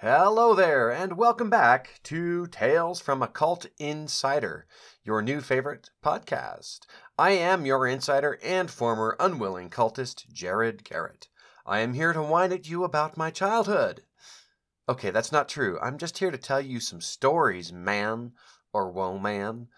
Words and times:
Hello 0.00 0.52
there, 0.52 0.90
and 0.90 1.16
welcome 1.16 1.48
back 1.48 2.00
to 2.02 2.46
Tales 2.48 3.00
from 3.00 3.22
a 3.22 3.26
Cult 3.26 3.64
Insider, 3.78 4.66
your 5.02 5.22
new 5.22 5.40
favorite 5.40 5.88
podcast. 6.04 6.80
I 7.18 7.30
am 7.30 7.64
your 7.64 7.86
insider 7.86 8.38
and 8.44 8.70
former 8.70 9.16
unwilling 9.18 9.70
cultist, 9.70 10.30
Jared 10.30 10.84
Garrett. 10.84 11.28
I 11.64 11.78
am 11.78 11.94
here 11.94 12.12
to 12.12 12.20
whine 12.20 12.52
at 12.52 12.68
you 12.68 12.84
about 12.84 13.16
my 13.16 13.30
childhood. 13.30 14.02
Okay, 14.86 15.08
that's 15.08 15.32
not 15.32 15.48
true. 15.48 15.78
I'm 15.80 15.96
just 15.96 16.18
here 16.18 16.30
to 16.30 16.36
tell 16.36 16.60
you 16.60 16.78
some 16.78 17.00
stories, 17.00 17.72
man, 17.72 18.32
or 18.74 18.90
woe 18.90 19.18
man. 19.18 19.68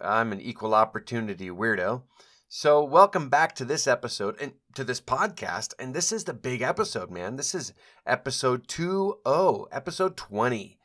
I'm 0.00 0.30
an 0.30 0.40
equal 0.40 0.72
opportunity 0.72 1.50
weirdo. 1.50 2.04
So, 2.50 2.82
welcome 2.82 3.28
back 3.28 3.54
to 3.56 3.66
this 3.66 3.86
episode 3.86 4.40
and 4.40 4.54
to 4.74 4.82
this 4.82 5.02
podcast. 5.02 5.74
And 5.78 5.92
this 5.92 6.10
is 6.10 6.24
the 6.24 6.32
big 6.32 6.62
episode, 6.62 7.10
man. 7.10 7.36
This 7.36 7.54
is 7.54 7.74
episode 8.06 8.66
20, 8.68 9.66
episode 9.70 10.16
20. 10.16 10.78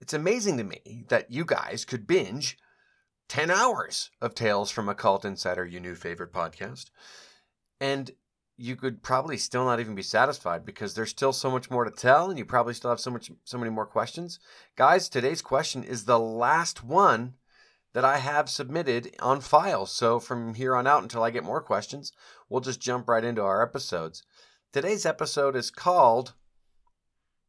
It's 0.00 0.12
amazing 0.14 0.58
to 0.58 0.64
me 0.64 1.02
that 1.08 1.28
you 1.28 1.44
guys 1.44 1.84
could 1.84 2.06
binge 2.06 2.56
10 3.30 3.50
hours 3.50 4.12
of 4.20 4.36
Tales 4.36 4.70
from 4.70 4.88
a 4.88 4.94
Cult 4.94 5.24
Insider, 5.24 5.66
your 5.66 5.80
new 5.80 5.96
favorite 5.96 6.32
podcast. 6.32 6.90
And 7.80 8.12
you 8.56 8.76
could 8.76 9.02
probably 9.02 9.38
still 9.38 9.64
not 9.64 9.80
even 9.80 9.96
be 9.96 10.02
satisfied 10.02 10.64
because 10.64 10.94
there's 10.94 11.10
still 11.10 11.32
so 11.32 11.50
much 11.50 11.68
more 11.68 11.84
to 11.84 11.90
tell 11.90 12.30
and 12.30 12.38
you 12.38 12.44
probably 12.44 12.74
still 12.74 12.90
have 12.90 13.00
so 13.00 13.10
much 13.10 13.28
so 13.42 13.58
many 13.58 13.72
more 13.72 13.86
questions. 13.86 14.38
Guys, 14.76 15.08
today's 15.08 15.42
question 15.42 15.82
is 15.82 16.04
the 16.04 16.20
last 16.20 16.84
one 16.84 17.34
that 17.98 18.04
I 18.04 18.18
have 18.18 18.48
submitted 18.48 19.16
on 19.18 19.40
file. 19.40 19.84
So 19.84 20.20
from 20.20 20.54
here 20.54 20.76
on 20.76 20.86
out 20.86 21.02
until 21.02 21.24
I 21.24 21.32
get 21.32 21.42
more 21.42 21.60
questions, 21.60 22.12
we'll 22.48 22.60
just 22.60 22.80
jump 22.80 23.08
right 23.08 23.24
into 23.24 23.42
our 23.42 23.60
episodes. 23.60 24.22
Today's 24.72 25.04
episode 25.04 25.56
is 25.56 25.72
called 25.72 26.34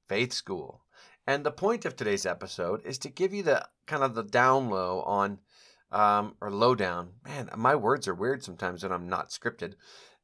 Faith 0.07 0.33
School. 0.33 0.81
And 1.27 1.45
the 1.45 1.51
point 1.51 1.85
of 1.85 1.95
today's 1.95 2.25
episode 2.25 2.83
is 2.83 2.97
to 2.97 3.09
give 3.09 3.31
you 3.31 3.43
the 3.43 3.67
kind 3.85 4.01
of 4.01 4.15
the 4.15 4.23
down 4.23 4.71
low 4.71 5.01
on 5.01 5.37
um, 5.91 6.33
or 6.41 6.49
lowdown. 6.49 7.09
Man, 7.23 7.51
my 7.55 7.75
words 7.75 8.07
are 8.07 8.15
weird 8.15 8.43
sometimes 8.43 8.81
when 8.81 8.91
I'm 8.91 9.07
not 9.07 9.29
scripted. 9.29 9.75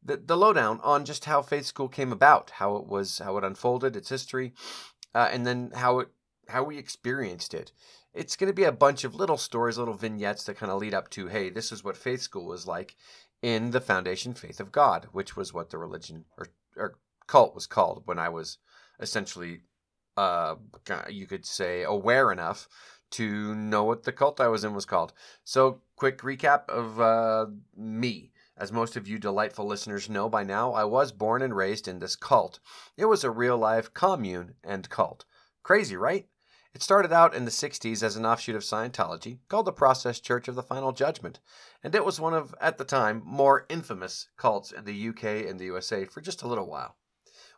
The, 0.04 0.17
the 0.17 0.36
lowdown 0.36 0.80
on 0.82 1.06
just 1.06 1.26
how 1.26 1.44
Faith 1.44 1.67
School 1.67 1.88
came 1.88 2.12
about, 2.12 2.50
how 2.50 2.78
it 2.78 2.88
was, 2.88 3.20
how 3.20 3.38
it 3.38 3.44
unfolded, 3.44 3.95
its 3.95 4.10
history, 4.10 4.56
uh, 5.14 5.30
and 5.32 5.45
then 5.45 5.70
how 5.76 6.00
it 6.00 6.08
how 6.48 6.64
we 6.64 6.78
experienced 6.78 7.54
it 7.54 7.72
it's 8.16 8.35
going 8.35 8.49
to 8.49 8.53
be 8.53 8.63
a 8.63 8.71
bunch 8.71 9.03
of 9.03 9.13
little 9.13 9.38
stories, 9.38 9.77
little 9.77 9.94
vignettes 9.94 10.45
that 10.45 10.58
kind 10.58 10.71
of 10.71 10.80
lead 10.80 10.94
up 10.94 11.09
to, 11.11 11.27
hey, 11.27 11.49
this 11.49 11.71
is 11.71 11.83
what 11.83 11.97
faith 11.97 12.21
school 12.21 12.45
was 12.45 12.66
like 12.66 12.95
in 13.41 13.71
the 13.71 13.81
foundation 13.81 14.33
faith 14.33 14.59
of 14.59 14.71
God, 14.71 15.08
which 15.11 15.35
was 15.35 15.53
what 15.53 15.69
the 15.69 15.77
religion 15.77 16.25
or, 16.38 16.47
or 16.77 16.95
cult 17.27 17.53
was 17.53 17.67
called 17.67 18.03
when 18.05 18.17
I 18.17 18.30
was 18.30 18.58
essentially, 18.99 19.61
uh, 20.16 20.55
you 21.09 21.27
could 21.27 21.45
say, 21.45 21.83
aware 21.83 22.31
enough 22.31 22.69
to 23.11 23.53
know 23.53 23.83
what 23.83 24.03
the 24.03 24.11
cult 24.11 24.39
I 24.39 24.47
was 24.47 24.63
in 24.63 24.73
was 24.73 24.86
called. 24.86 25.13
So, 25.43 25.81
quick 25.95 26.19
recap 26.19 26.69
of 26.69 26.99
uh, 26.99 27.47
me. 27.75 28.31
As 28.58 28.71
most 28.71 28.95
of 28.95 29.05
you 29.05 29.19
delightful 29.19 29.66
listeners 29.66 30.09
know 30.09 30.30
by 30.30 30.43
now, 30.43 30.71
I 30.71 30.86
was 30.86 31.11
born 31.11 31.41
and 31.41 31.55
raised 31.55 31.89
in 31.89 31.99
this 31.99 32.16
cult. 32.16 32.59
It 32.95 33.05
was 33.05 33.25
a 33.25 33.30
real 33.30 33.58
life 33.58 33.93
commune 33.93 34.55
and 34.63 34.89
cult. 34.89 35.25
Crazy, 35.61 35.97
right? 35.97 36.27
It 36.76 36.84
started 36.84 37.14
out 37.14 37.34
in 37.34 37.45
the 37.45 37.52
60s 37.52 38.04
as 38.04 38.18
an 38.18 38.26
offshoot 38.26 38.54
of 38.54 38.62
Scientology 38.62 39.40
called 39.48 39.66
the 39.66 39.72
Process 39.72 40.20
Church 40.20 40.50
of 40.50 40.56
the 40.56 40.62
Final 40.62 40.92
Judgment, 40.92 41.40
and 41.82 41.95
it 41.95 42.04
was 42.04 42.20
one 42.20 42.34
of, 42.34 42.54
at 42.59 42.78
the 42.78 42.84
time, 42.84 43.22
more 43.23 43.66
infamous 43.70 44.28
cults 44.36 44.73
in 44.73 44.84
the 44.84 45.08
UK 45.08 45.50
and 45.50 45.58
the 45.58 45.67
USA 45.67 46.04
for 46.04 46.20
just 46.20 46.42
a 46.42 46.48
little 46.50 46.67
while. 46.67 46.98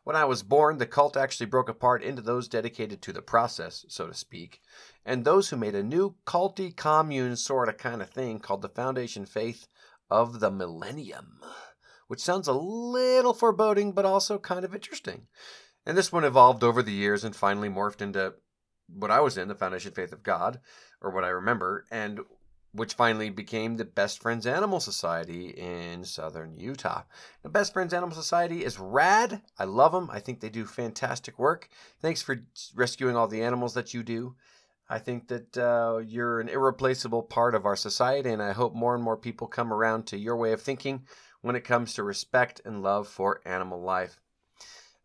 When 0.03 0.15
I 0.15 0.25
was 0.25 0.43
born, 0.43 0.77
the 0.77 0.85
cult 0.85 1.17
actually 1.17 1.47
broke 1.47 1.67
apart 1.67 2.03
into 2.03 2.21
those 2.21 2.47
dedicated 2.47 3.01
to 3.01 3.11
the 3.11 3.23
process, 3.23 3.87
so 3.89 4.05
to 4.05 4.13
speak, 4.13 4.61
and 5.03 5.25
those 5.25 5.49
who 5.49 5.57
made 5.57 5.73
a 5.73 5.81
new 5.81 6.13
culty 6.27 6.75
commune 6.75 7.37
sort 7.37 7.69
of 7.69 7.79
kind 7.79 8.03
of 8.03 8.11
thing 8.11 8.37
called 8.37 8.61
the 8.61 8.69
Foundation 8.69 9.25
Faith 9.25 9.65
of 10.11 10.41
the 10.41 10.51
Millennium, 10.51 11.41
which 12.05 12.21
sounds 12.21 12.47
a 12.47 12.53
little 12.53 13.33
foreboding 13.33 13.93
but 13.93 14.05
also 14.05 14.37
kind 14.37 14.63
of 14.63 14.75
interesting. 14.75 15.25
And 15.87 15.97
this 15.97 16.11
one 16.11 16.23
evolved 16.23 16.63
over 16.63 16.83
the 16.83 16.91
years 16.91 17.23
and 17.23 17.35
finally 17.35 17.69
morphed 17.69 18.01
into 18.01 18.35
what 18.93 19.11
I 19.11 19.19
was 19.19 19.37
in, 19.37 19.47
the 19.47 19.55
Foundation 19.55 19.91
Faith 19.91 20.11
of 20.11 20.23
God, 20.23 20.59
or 21.01 21.11
what 21.11 21.23
I 21.23 21.29
remember, 21.29 21.85
and 21.91 22.19
which 22.73 22.93
finally 22.93 23.29
became 23.29 23.77
the 23.77 23.85
Best 23.85 24.21
Friends 24.21 24.45
Animal 24.45 24.79
Society 24.79 25.49
in 25.49 26.03
southern 26.03 26.57
Utah. 26.57 27.03
The 27.41 27.49
Best 27.49 27.73
Friends 27.73 27.93
Animal 27.93 28.15
Society 28.15 28.63
is 28.63 28.79
rad. 28.79 29.41
I 29.57 29.63
love 29.63 29.93
them. 29.93 30.09
I 30.11 30.19
think 30.19 30.39
they 30.39 30.49
do 30.49 30.65
fantastic 30.65 31.39
work. 31.39 31.69
Thanks 32.01 32.21
for 32.21 32.43
rescuing 32.75 33.15
all 33.15 33.27
the 33.27 33.41
animals 33.41 33.73
that 33.73 33.93
you 33.93 34.03
do. 34.03 34.35
I 34.89 34.99
think 34.99 35.27
that 35.27 35.57
uh, 35.57 35.99
you're 36.05 36.39
an 36.39 36.49
irreplaceable 36.49 37.23
part 37.23 37.55
of 37.55 37.65
our 37.65 37.75
society, 37.75 38.29
and 38.29 38.41
I 38.41 38.53
hope 38.53 38.73
more 38.73 38.95
and 38.95 39.03
more 39.03 39.17
people 39.17 39.47
come 39.47 39.73
around 39.73 40.05
to 40.07 40.17
your 40.17 40.37
way 40.37 40.53
of 40.53 40.61
thinking 40.61 41.03
when 41.41 41.55
it 41.55 41.65
comes 41.65 41.93
to 41.93 42.03
respect 42.03 42.61
and 42.63 42.83
love 42.83 43.07
for 43.07 43.41
animal 43.45 43.81
life. 43.81 44.21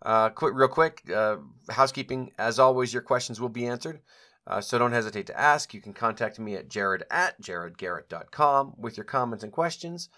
Uh, 0.04 0.28
quick, 0.30 0.52
real 0.54 0.68
quick, 0.68 1.02
uh, 1.14 1.36
housekeeping. 1.70 2.32
As 2.38 2.58
always, 2.58 2.92
your 2.92 3.02
questions 3.02 3.40
will 3.40 3.48
be 3.48 3.66
answered. 3.66 4.00
Uh, 4.46 4.60
so 4.60 4.78
don't 4.78 4.92
hesitate 4.92 5.26
to 5.26 5.40
ask. 5.40 5.72
You 5.72 5.80
can 5.80 5.92
contact 5.92 6.38
me 6.40 6.56
at 6.56 6.68
jared 6.68 7.04
at 7.10 7.40
jaredgarrett.com 7.40 8.74
with 8.76 8.96
your 8.96 9.04
comments 9.04 9.44
and 9.44 9.52
questions. 9.52 10.08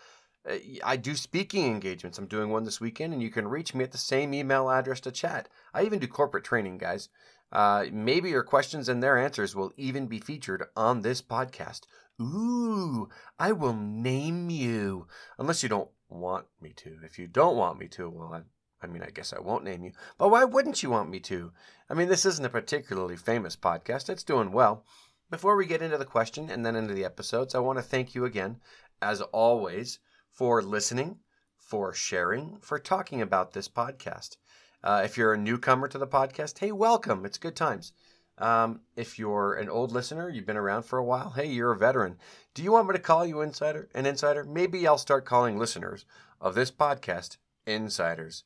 Uh, 0.48 0.56
I 0.82 0.96
do 0.96 1.14
speaking 1.14 1.66
engagements. 1.66 2.18
I'm 2.18 2.26
doing 2.26 2.48
one 2.48 2.64
this 2.64 2.80
weekend, 2.80 3.12
and 3.12 3.22
you 3.22 3.30
can 3.30 3.46
reach 3.46 3.74
me 3.74 3.84
at 3.84 3.92
the 3.92 3.98
same 3.98 4.32
email 4.32 4.70
address 4.70 5.00
to 5.00 5.12
chat. 5.12 5.48
I 5.74 5.82
even 5.82 5.98
do 5.98 6.06
corporate 6.06 6.44
training, 6.44 6.78
guys. 6.78 7.10
Uh, 7.52 7.84
maybe 7.92 8.30
your 8.30 8.42
questions 8.42 8.88
and 8.88 9.02
their 9.02 9.18
answers 9.18 9.54
will 9.54 9.72
even 9.76 10.06
be 10.06 10.18
featured 10.18 10.64
on 10.74 11.02
this 11.02 11.20
podcast. 11.20 11.82
Ooh, 12.20 13.08
I 13.38 13.52
will 13.52 13.74
name 13.74 14.48
you. 14.50 15.06
Unless 15.38 15.62
you 15.62 15.68
don't 15.68 15.90
want 16.08 16.46
me 16.60 16.72
to. 16.76 16.98
If 17.04 17.18
you 17.18 17.26
don't 17.26 17.56
want 17.56 17.78
me 17.78 17.88
to, 17.88 18.08
well, 18.08 18.32
I 18.32 18.40
I 18.84 18.86
mean, 18.86 19.02
I 19.02 19.08
guess 19.08 19.32
I 19.32 19.40
won't 19.40 19.64
name 19.64 19.82
you, 19.82 19.92
but 20.18 20.28
why 20.28 20.44
wouldn't 20.44 20.82
you 20.82 20.90
want 20.90 21.08
me 21.08 21.18
to? 21.20 21.52
I 21.88 21.94
mean, 21.94 22.08
this 22.08 22.26
isn't 22.26 22.44
a 22.44 22.50
particularly 22.50 23.16
famous 23.16 23.56
podcast. 23.56 24.10
It's 24.10 24.22
doing 24.22 24.52
well. 24.52 24.84
Before 25.30 25.56
we 25.56 25.64
get 25.64 25.80
into 25.80 25.96
the 25.96 26.04
question 26.04 26.50
and 26.50 26.66
then 26.66 26.76
into 26.76 26.92
the 26.92 27.06
episodes, 27.06 27.54
I 27.54 27.60
want 27.60 27.78
to 27.78 27.82
thank 27.82 28.14
you 28.14 28.26
again, 28.26 28.60
as 29.00 29.22
always, 29.22 30.00
for 30.30 30.62
listening, 30.62 31.20
for 31.56 31.94
sharing, 31.94 32.58
for 32.60 32.78
talking 32.78 33.22
about 33.22 33.54
this 33.54 33.68
podcast. 33.68 34.36
Uh, 34.82 35.00
if 35.02 35.16
you're 35.16 35.32
a 35.32 35.38
newcomer 35.38 35.88
to 35.88 35.96
the 35.96 36.06
podcast, 36.06 36.58
hey, 36.58 36.70
welcome. 36.70 37.24
It's 37.24 37.38
good 37.38 37.56
times. 37.56 37.92
Um, 38.36 38.80
if 38.96 39.18
you're 39.18 39.54
an 39.54 39.70
old 39.70 39.92
listener, 39.92 40.28
you've 40.28 40.44
been 40.44 40.58
around 40.58 40.82
for 40.82 40.98
a 40.98 41.04
while, 41.04 41.30
hey, 41.30 41.46
you're 41.46 41.72
a 41.72 41.78
veteran. 41.78 42.18
Do 42.52 42.62
you 42.62 42.72
want 42.72 42.88
me 42.88 42.92
to 42.92 42.98
call 42.98 43.24
you 43.24 43.40
insider? 43.40 43.88
An 43.94 44.04
insider? 44.06 44.44
Maybe 44.44 44.86
I'll 44.86 44.98
start 44.98 45.24
calling 45.24 45.58
listeners 45.58 46.04
of 46.40 46.54
this 46.54 46.70
podcast 46.70 47.38
insiders. 47.66 48.44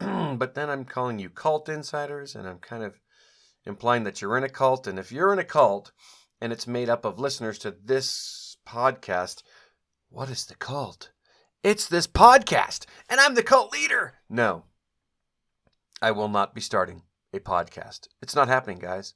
but 0.38 0.54
then 0.54 0.70
I'm 0.70 0.84
calling 0.84 1.18
you 1.18 1.30
cult 1.30 1.68
insiders, 1.68 2.34
and 2.34 2.46
I'm 2.46 2.58
kind 2.58 2.82
of 2.82 3.00
implying 3.64 4.04
that 4.04 4.20
you're 4.20 4.36
in 4.36 4.44
a 4.44 4.48
cult. 4.48 4.86
And 4.86 4.98
if 4.98 5.12
you're 5.12 5.32
in 5.32 5.38
a 5.38 5.44
cult 5.44 5.92
and 6.40 6.52
it's 6.52 6.66
made 6.66 6.88
up 6.88 7.04
of 7.04 7.18
listeners 7.18 7.58
to 7.60 7.74
this 7.84 8.56
podcast, 8.66 9.42
what 10.08 10.30
is 10.30 10.46
the 10.46 10.54
cult? 10.54 11.10
It's 11.64 11.88
this 11.88 12.06
podcast, 12.06 12.86
and 13.08 13.20
I'm 13.20 13.34
the 13.34 13.42
cult 13.42 13.72
leader. 13.72 14.14
No, 14.28 14.64
I 16.00 16.12
will 16.12 16.28
not 16.28 16.54
be 16.54 16.60
starting 16.60 17.02
a 17.32 17.40
podcast. 17.40 18.08
It's 18.22 18.36
not 18.36 18.48
happening, 18.48 18.78
guys. 18.78 19.14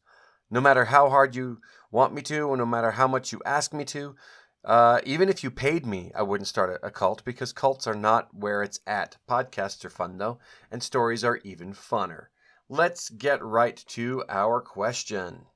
No 0.51 0.61
matter 0.61 0.87
how 0.87 1.09
hard 1.09 1.37
you 1.37 1.61
want 1.91 2.13
me 2.13 2.21
to, 2.23 2.41
or 2.41 2.57
no 2.57 2.67
matter 2.67 2.91
how 2.91 3.07
much 3.07 3.33
you 3.33 3.41
ask 3.47 3.73
me 3.73 3.85
to, 3.87 4.17
uh, 4.65 5.01
even 5.05 5.29
if 5.29 5.43
you 5.43 5.51
paid 5.51 5.85
me, 5.85 6.13
I 6.15 6.23
wouldn't 6.23 6.47
start 6.47 6.71
a, 6.71 6.87
a, 6.87 6.91
cult 6.91 7.25
because 7.25 7.53
cults 7.53 7.87
are 7.87 7.97
not 7.97 8.33
where 8.33 8.63
it's 8.63 8.81
at. 8.87 9.17
Podcasts 9.29 9.85
are 9.85 9.91
fun 9.91 10.19
though, 10.19 10.39
and 10.71 10.83
stories 10.83 11.25
are 11.25 11.39
even 11.39 11.73
funner. 11.73 12.27
Let's 12.69 13.11
get 13.11 13.43
right 13.43 13.77
to 13.89 14.25
our 14.29 14.61
question. 14.61 15.47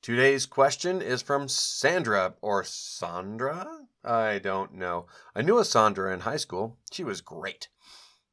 Today's 0.00 0.46
question 0.46 1.02
is 1.02 1.22
from 1.22 1.48
Sandra 1.48 2.34
or 2.40 2.64
Sandra? 2.64 3.86
I 4.02 4.38
don't 4.38 4.74
know. 4.74 5.06
I 5.34 5.42
knew 5.42 5.58
a 5.58 5.64
Sandra 5.64 6.12
in 6.12 6.20
high 6.20 6.38
school. 6.38 6.78
She 6.90 7.04
was 7.04 7.20
great. 7.20 7.68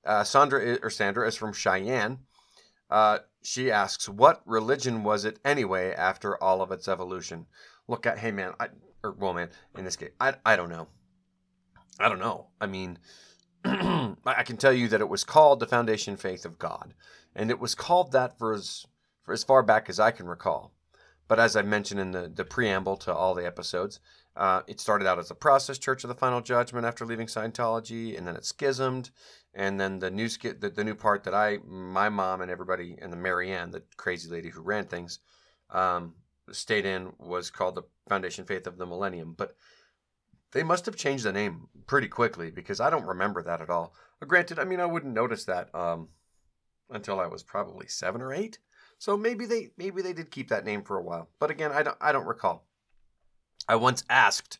Uh, 0.06 0.24
Sandra 0.24 0.80
or 0.81 0.89
Sandra 0.89 1.28
is 1.28 1.36
from 1.36 1.54
Cheyenne. 1.54 2.19
Uh, 2.89 3.19
she 3.44 3.69
asks, 3.69 4.07
"What 4.10 4.42
religion 4.45 5.04
was 5.04 5.25
it 5.25 5.38
anyway 5.44 5.94
after 5.94 6.42
all 6.42 6.62
of 6.62 6.72
its 6.72 6.88
evolution?" 6.88 7.45
Look 7.88 8.07
at, 8.07 8.19
hey 8.19 8.31
man, 8.31 8.54
I, 8.60 8.69
or 9.04 9.12
well, 9.12 9.34
man, 9.34 9.50
in 9.78 9.86
this 9.86 9.96
case, 9.96 10.12
I 10.19 10.36
I 10.46 10.56
don't 10.56 10.69
know. 10.69 10.88
I 12.00 12.10
don't 12.10 12.19
know. 12.19 12.48
I 12.62 12.66
mean, 12.68 12.98
I 13.66 14.44
can 14.46 14.57
tell 14.57 14.74
you 14.74 14.88
that 14.88 15.01
it 15.01 15.10
was 15.10 15.24
called 15.24 15.60
the 15.60 15.68
Foundation 15.68 16.16
Faith 16.16 16.46
of 16.46 16.60
God, 16.60 16.94
and 17.36 17.50
it 17.50 17.60
was 17.60 17.75
called 17.75 18.12
that 18.13 18.38
for 18.38 18.54
as 18.54 18.86
for 19.24 19.34
as 19.34 19.44
far 19.44 19.63
back 19.63 19.90
as 19.90 20.00
I 20.00 20.12
can 20.12 20.28
recall. 20.28 20.74
But 21.28 21.40
as 21.40 21.56
I 21.56 21.62
mentioned 21.62 22.00
in 22.00 22.12
the, 22.12 22.31
the 22.34 22.44
preamble 22.44 22.98
to 22.98 23.13
all 23.13 23.36
the 23.36 23.46
episodes, 23.46 24.00
uh, 24.36 24.62
it 24.68 24.80
started 24.80 25.07
out 25.07 25.19
as 25.19 25.30
a 25.30 25.36
process 25.36 25.78
church 25.78 26.04
of 26.04 26.07
the 26.07 26.16
final 26.16 26.42
judgment 26.42 26.88
after 26.88 27.06
leaving 27.06 27.28
Scientology, 27.28 28.18
and 28.18 28.28
then 28.28 28.36
it 28.36 28.46
schismed, 28.46 29.12
and 29.54 29.80
then 29.80 30.00
the 30.00 30.10
new 30.10 30.28
skit, 30.28 30.60
the, 30.60 30.69
the 30.69 30.84
new 30.84 30.96
part 30.96 31.24
that 31.25 31.36
I, 31.36 31.60
my 31.68 32.10
mom 32.10 32.42
and 32.42 32.50
everybody, 32.50 32.98
and 33.00 33.13
the 33.13 33.18
Marianne, 33.18 33.69
the 33.69 33.84
crazy 33.96 34.30
lady 34.30 34.50
who 34.50 34.62
ran 34.62 34.86
things, 34.86 35.19
um, 35.69 36.16
stayed 36.51 36.86
in 36.86 37.13
was 37.19 37.50
called 37.50 37.75
the 37.75 37.84
Foundation 38.07 38.46
Faith 38.46 38.68
of 38.68 38.78
the 38.78 38.86
Millennium. 38.86 39.34
But 39.38 39.56
they 40.51 40.63
must 40.63 40.86
have 40.86 40.96
changed 40.96 41.25
the 41.25 41.31
name 41.31 41.68
pretty 41.86 42.07
quickly 42.07 42.51
because 42.51 42.80
I 42.80 42.90
don't 42.90 43.06
remember 43.06 43.44
that 43.44 43.62
at 43.62 43.69
all. 43.69 43.94
But 44.19 44.30
granted, 44.30 44.60
I 44.60 44.66
mean, 44.66 44.80
I 44.80 44.86
wouldn't 44.86 45.13
notice 45.13 45.46
that 45.46 45.74
um, 45.75 46.10
until 46.90 47.19
I 47.19 47.28
was 47.28 47.44
probably 47.44 47.88
seven 47.88 48.22
or 48.22 48.34
eight. 48.34 48.60
So 48.98 49.16
maybe 49.16 49.46
they 49.46 49.69
maybe 49.78 50.01
they 50.01 50.13
did 50.13 50.31
keep 50.31 50.50
that 50.50 50.66
name 50.66 50.84
for 50.84 50.98
a 50.98 51.04
while. 51.04 51.30
But 51.40 51.51
again, 51.51 51.72
I 51.72 51.84
don't 51.84 51.98
I 52.01 52.12
don't 52.12 52.25
recall. 52.25 52.66
I 53.68 53.75
once 53.75 54.04
asked 54.10 54.60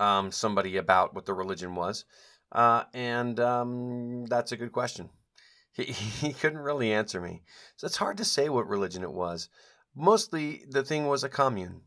um, 0.00 0.32
somebody 0.32 0.76
about 0.76 1.14
what 1.14 1.26
the 1.26 1.34
religion 1.34 1.74
was, 1.74 2.04
uh, 2.52 2.84
and 2.94 3.38
um, 3.38 4.26
that's 4.26 4.52
a 4.52 4.56
good 4.56 4.72
question. 4.72 5.10
He, 5.72 5.84
he 5.84 6.32
couldn't 6.32 6.58
really 6.58 6.92
answer 6.92 7.20
me. 7.20 7.42
So 7.76 7.86
it's 7.86 7.96
hard 7.96 8.16
to 8.16 8.24
say 8.24 8.48
what 8.48 8.68
religion 8.68 9.02
it 9.02 9.12
was. 9.12 9.48
Mostly 9.96 10.64
the 10.68 10.84
thing 10.84 11.06
was 11.06 11.24
a 11.24 11.28
commune. 11.28 11.80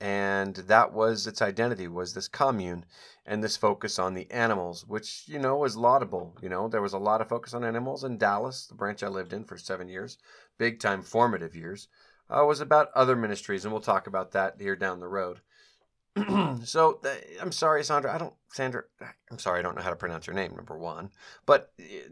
And 0.00 0.54
that 0.54 0.92
was 0.92 1.26
its 1.26 1.42
identity, 1.42 1.88
was 1.88 2.14
this 2.14 2.28
commune 2.28 2.84
and 3.26 3.42
this 3.42 3.56
focus 3.56 3.98
on 3.98 4.14
the 4.14 4.30
animals, 4.30 4.86
which, 4.86 5.24
you 5.26 5.40
know, 5.40 5.56
was 5.56 5.76
laudable. 5.76 6.36
You 6.40 6.48
know, 6.48 6.68
there 6.68 6.82
was 6.82 6.92
a 6.92 6.98
lot 6.98 7.20
of 7.20 7.28
focus 7.28 7.52
on 7.52 7.64
animals 7.64 8.04
in 8.04 8.16
Dallas, 8.16 8.66
the 8.66 8.76
branch 8.76 9.02
I 9.02 9.08
lived 9.08 9.32
in 9.32 9.44
for 9.44 9.58
seven 9.58 9.88
years, 9.88 10.18
big 10.56 10.78
time 10.78 11.02
formative 11.02 11.56
years, 11.56 11.88
uh, 12.30 12.44
was 12.46 12.60
about 12.60 12.92
other 12.94 13.16
ministries, 13.16 13.64
and 13.64 13.72
we'll 13.72 13.80
talk 13.80 14.06
about 14.06 14.30
that 14.32 14.60
here 14.60 14.76
down 14.76 15.00
the 15.00 15.08
road. 15.08 15.40
so 16.64 17.00
I'm 17.40 17.52
sorry, 17.52 17.82
Sandra. 17.82 18.14
I 18.14 18.18
don't, 18.18 18.34
Sandra. 18.52 18.84
I'm 19.30 19.38
sorry. 19.38 19.58
I 19.58 19.62
don't 19.62 19.76
know 19.76 19.82
how 19.82 19.90
to 19.90 19.96
pronounce 19.96 20.26
your 20.26 20.36
name. 20.36 20.54
Number 20.54 20.78
one, 20.78 21.10
but 21.46 21.72
eh, 21.78 22.08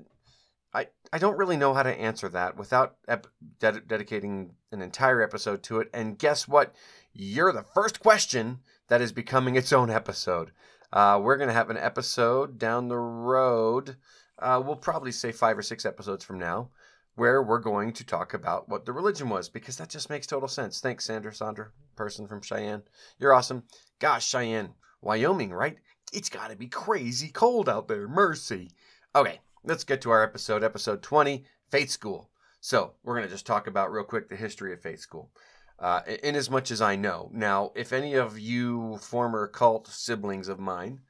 I 1.13 1.19
don't 1.19 1.39
really 1.39 1.57
know 1.57 1.75
how 1.75 1.83
to 1.83 2.01
answer 2.01 2.29
that 2.31 2.57
without 2.57 2.97
ep- 3.09 3.29
ded- 3.61 3.89
dedicating 3.89 4.55
an 4.73 4.83
entire 4.83 5.23
episode 5.23 5.63
to 5.65 5.81
it. 5.81 5.89
And 5.95 6.19
guess 6.19 6.49
what? 6.49 6.75
You're 7.13 7.53
the 7.53 7.63
first 7.63 8.01
question 8.01 8.61
that 8.89 9.01
is 9.01 9.13
becoming 9.13 9.57
its 9.57 9.73
own 9.73 9.91
episode. 9.91 10.53
Uh, 10.93 11.21
we're 11.23 11.37
gonna 11.37 11.53
have 11.53 11.71
an 11.71 11.77
episode 11.77 12.59
down 12.59 12.89
the 12.89 12.99
road. 12.99 13.97
Uh, 14.39 14.63
we'll 14.65 14.77
probably 14.77 15.13
say 15.13 15.33
five 15.33 15.57
or 15.57 15.63
six 15.63 15.87
episodes 15.87 16.25
from 16.25 16.39
now, 16.39 16.71
where 17.15 17.43
we're 17.43 17.59
going 17.59 17.93
to 17.95 18.05
talk 18.05 18.35
about 18.35 18.69
what 18.69 18.85
the 18.85 18.93
religion 18.93 19.29
was, 19.29 19.49
because 19.49 19.77
that 19.79 19.89
just 19.89 20.11
makes 20.11 20.27
total 20.27 20.49
sense. 20.49 20.81
Thanks, 20.81 21.07
Sandra, 21.07 21.35
Sandra, 21.35 21.71
person 21.97 22.27
from 22.27 22.43
Cheyenne. 22.43 22.83
You're 23.19 23.33
awesome. 23.33 23.65
Gosh, 23.99 24.29
Cheyenne, 24.29 24.75
Wyoming, 25.01 25.53
right? 25.53 25.79
It's 26.13 26.29
got 26.29 26.51
to 26.51 26.57
be 26.57 26.69
crazy 26.69 27.29
cold 27.29 27.69
out 27.69 27.89
there. 27.89 28.07
Mercy. 28.07 28.71
Okay, 29.15 29.41
let's 29.67 29.85
get 29.85 30.01
to 30.01 30.11
our 30.11 30.23
episode, 30.23 30.63
episode 30.63 31.03
20, 31.03 31.45
Faith 31.71 31.91
School. 31.91 32.31
So, 32.61 32.93
we're 33.03 33.17
going 33.17 33.27
to 33.27 33.33
just 33.33 33.47
talk 33.47 33.67
about 33.67 33.93
real 33.93 34.05
quick 34.05 34.29
the 34.29 34.37
history 34.37 34.73
of 34.73 34.81
Faith 34.81 35.01
School. 35.01 35.31
Uh, 35.79 36.01
in 36.23 36.35
as 36.37 36.49
much 36.49 36.71
as 36.71 36.81
I 36.81 36.97
know. 36.97 37.29
Now, 37.35 37.73
if 37.75 37.93
any 37.93 38.15
of 38.15 38.39
you 38.39 38.97
former 38.99 39.47
cult 39.47 39.89
siblings 39.89 40.49
of 40.49 40.59
mine 40.59 41.01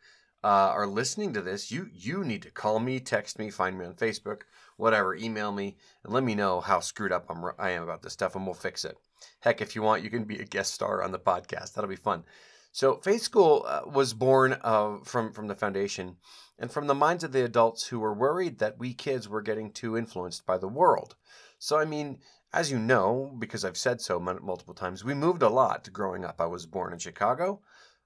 uh, 0.42 0.72
are 0.74 0.88
listening 0.88 1.32
to 1.34 1.40
this, 1.40 1.70
you 1.70 1.88
you 1.92 2.24
need 2.24 2.42
to 2.42 2.50
call 2.50 2.80
me, 2.80 2.98
text 2.98 3.38
me, 3.38 3.48
find 3.48 3.78
me 3.78 3.84
on 3.84 3.94
Facebook, 3.94 4.40
whatever, 4.76 5.14
email 5.14 5.52
me, 5.52 5.76
and 6.02 6.12
let 6.12 6.24
me 6.24 6.34
know 6.34 6.60
how 6.60 6.80
screwed 6.80 7.12
up 7.12 7.26
I'm, 7.30 7.44
I 7.60 7.70
am 7.70 7.84
about 7.84 8.02
this 8.02 8.14
stuff, 8.14 8.34
and 8.34 8.44
we'll 8.44 8.54
fix 8.54 8.84
it. 8.84 8.96
Heck, 9.38 9.60
if 9.60 9.76
you 9.76 9.82
want, 9.82 10.02
you 10.02 10.10
can 10.10 10.24
be 10.24 10.38
a 10.38 10.44
guest 10.44 10.74
star 10.74 11.00
on 11.00 11.12
the 11.12 11.18
podcast. 11.18 11.74
That'll 11.74 11.88
be 11.88 11.94
fun. 11.94 12.24
So 12.72 12.96
Faith 12.96 13.22
School 13.22 13.64
uh, 13.68 13.82
was 13.86 14.14
born 14.14 14.56
from 15.04 15.32
from 15.32 15.46
the 15.46 15.54
foundation 15.54 16.16
and 16.58 16.70
from 16.70 16.86
the 16.86 16.94
minds 16.94 17.24
of 17.24 17.32
the 17.32 17.44
adults 17.44 17.88
who 17.88 17.98
were 17.98 18.14
worried 18.14 18.58
that 18.58 18.78
we 18.78 18.94
kids 18.94 19.28
were 19.28 19.42
getting 19.42 19.70
too 19.70 19.96
influenced 19.96 20.46
by 20.46 20.58
the 20.58 20.68
world. 20.68 21.16
So 21.58 21.78
I 21.78 21.84
mean, 21.84 22.18
as 22.52 22.70
you 22.70 22.78
know, 22.78 23.34
because 23.38 23.64
I've 23.64 23.76
said 23.76 24.00
so 24.00 24.18
multiple 24.18 24.74
times, 24.74 25.04
we 25.04 25.14
moved 25.14 25.42
a 25.42 25.48
lot 25.48 25.88
growing 25.92 26.24
up. 26.24 26.40
I 26.40 26.46
was 26.46 26.66
born 26.66 26.92
in 26.92 26.98
Chicago, 26.98 27.60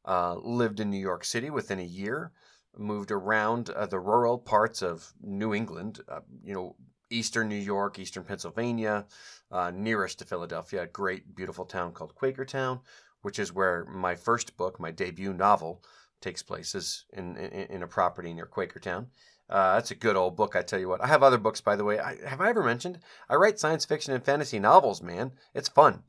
uh, 0.05 0.35
lived 0.37 0.81
in 0.81 0.91
New 0.91 0.99
York 0.99 1.25
City 1.25 1.51
within 1.51 1.79
a 1.79 1.85
year, 1.85 2.33
moved 2.77 3.11
around 3.11 3.71
uh, 3.71 3.87
the 3.87 4.01
rural 4.01 4.39
parts 4.39 4.83
of 4.83 5.13
New 5.21 5.55
England, 5.55 6.01
uh, 6.09 6.21
you 6.43 6.55
know, 6.55 6.77
eastern 7.11 7.49
New 7.49 7.57
York, 7.57 7.99
eastern 7.99 8.23
Pennsylvania, 8.23 9.05
uh, 9.51 9.73
nearest 9.75 10.21
to 10.21 10.25
Philadelphia, 10.25 10.83
a 10.83 10.87
great, 10.87 11.35
beautiful 11.35 11.65
town 11.65 11.93
called 11.93 12.15
Quakertown 12.15 12.81
which 13.23 13.39
is 13.39 13.53
where 13.53 13.85
my 13.87 14.15
first 14.15 14.57
book, 14.57 14.81
my 14.81 14.91
debut 14.91 15.33
novel, 15.33 15.83
takes 16.21 16.43
place 16.43 16.75
is 16.75 17.05
in, 17.13 17.37
in, 17.37 17.67
in 17.67 17.83
a 17.83 17.87
property 17.87 18.33
near 18.33 18.47
Quakertown. 18.47 19.07
Uh, 19.49 19.75
that's 19.75 19.91
a 19.91 19.97
good 19.97 20.17
old 20.17 20.37
book, 20.37 20.55
I 20.55 20.63
tell 20.63 20.79
you 20.79 20.89
what. 20.89 21.03
I 21.03 21.09
have 21.09 21.25
other 21.25 21.39
books, 21.39 21.61
by 21.61 21.75
the 21.75 21.85
way. 21.85 21.99
I, 21.99 22.17
have 22.25 22.41
I 22.41 22.51
ever 22.51 22.63
mentioned? 22.63 23.01
I 23.29 23.35
write 23.35 23.59
science 23.59 23.85
fiction 23.85 24.15
and 24.15 24.25
fantasy 24.25 24.61
novels, 24.61 25.03
man. 25.03 25.33
It's 25.55 25.69
fun. 25.69 26.05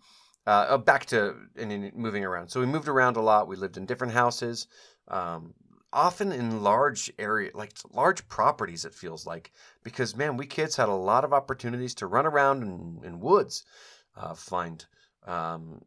Uh, 0.46 0.68
oh, 0.69 0.78
back 0.78 1.06
to 1.08 1.36
in 1.56 1.92
moving 1.96 2.24
around. 2.24 2.50
So 2.50 2.60
we 2.60 2.66
moved 2.66 2.88
around 2.88 3.18
a 3.18 3.22
lot. 3.22 3.48
We 3.48 3.56
lived 3.56 3.78
in 3.78 3.86
different 3.86 4.13
houses, 4.13 4.68
um, 5.08 5.54
often 5.94 6.31
in 6.31 6.63
large 6.63 7.12
area, 7.19 7.52
like 7.54 7.74
large 7.92 8.28
properties. 8.28 8.86
It 8.86 8.94
feels 8.94 9.25
like 9.25 9.52
because 9.84 10.16
man, 10.16 10.38
we 10.38 10.46
kids 10.46 10.75
had 10.75 10.90
a 10.90 10.94
lot 10.94 11.24
of 11.24 11.34
opportunities 11.34 11.96
to 11.96 12.08
run 12.08 12.25
around 12.25 12.63
in, 12.63 13.02
in 13.04 13.19
woods, 13.19 13.63
uh, 14.16 14.34
find 14.34 14.86
um, 15.28 15.81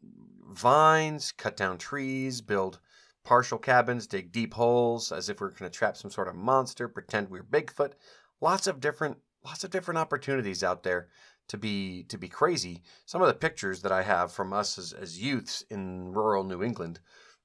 vines, 0.51 1.33
cut 1.33 1.57
down 1.57 1.79
trees, 1.79 2.41
build 2.41 2.79
partial 3.25 3.59
cabins, 3.59 4.07
dig 4.07 4.31
deep 4.31 4.55
holes 4.55 5.11
as 5.11 5.29
if 5.29 5.41
we 5.41 5.47
are 5.47 5.51
going 5.51 5.71
to 5.71 5.77
trap 5.77 5.97
some 5.97 6.11
sort 6.11 6.29
of 6.29 6.37
monster, 6.37 6.89
pretend 6.89 7.29
we 7.29 7.41
we're 7.41 7.45
Bigfoot. 7.45 7.93
Lots 8.41 8.67
of 8.67 8.81
different 8.81 9.19
lots 9.45 9.65
of 9.65 9.71
different 9.71 9.99
opportunities 9.99 10.63
out 10.63 10.83
there 10.83 11.09
to 11.49 11.59
be 11.59 12.05
to 12.05 12.19
be 12.19 12.29
crazy. 12.29 12.83
Some 13.07 13.23
of 13.23 13.29
the 13.29 13.35
pictures 13.35 13.83
that 13.83 13.93
I 13.93 14.03
have 14.03 14.33
from 14.33 14.53
us 14.53 14.79
as, 14.79 14.93
as 14.93 15.21
youths 15.21 15.63
in 15.71 16.13
rural 16.13 16.45
New 16.45 16.63
England, 16.63 17.01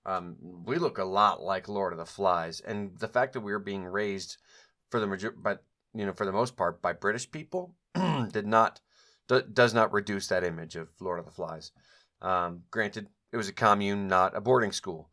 um, 0.06 0.36
we 0.66 0.78
look 0.78 0.98
a 0.98 1.04
lot 1.04 1.42
like 1.42 1.68
Lord 1.68 1.94
of 1.94 2.00
the 2.00 2.06
Flies, 2.06 2.60
and 2.62 2.98
the 3.00 3.08
fact 3.08 3.34
that 3.34 3.42
we 3.42 3.52
were 3.52 3.60
being 3.60 3.86
raised 3.86 4.38
for 4.90 5.00
the 5.00 5.08
major, 5.08 5.32
but 5.32 5.64
you 5.94 6.06
know, 6.06 6.14
for 6.14 6.26
the 6.26 6.32
most 6.32 6.56
part, 6.56 6.82
by 6.82 6.94
British 6.94 7.30
people, 7.30 7.76
did 8.32 8.48
not 8.48 8.80
do, 9.28 9.42
does 9.42 9.74
not 9.74 9.94
reduce 9.94 10.28
that 10.28 10.44
image 10.44 10.76
of 10.76 10.90
Lord 11.00 11.20
of 11.20 11.26
the 11.26 11.32
Flies. 11.32 11.72
Um, 12.22 12.64
granted, 12.72 13.08
it 13.32 13.38
was 13.38 13.50
a 13.50 13.54
commune, 13.54 14.08
not 14.08 14.36
a 14.36 14.42
boarding 14.42 14.72
school. 14.72 15.10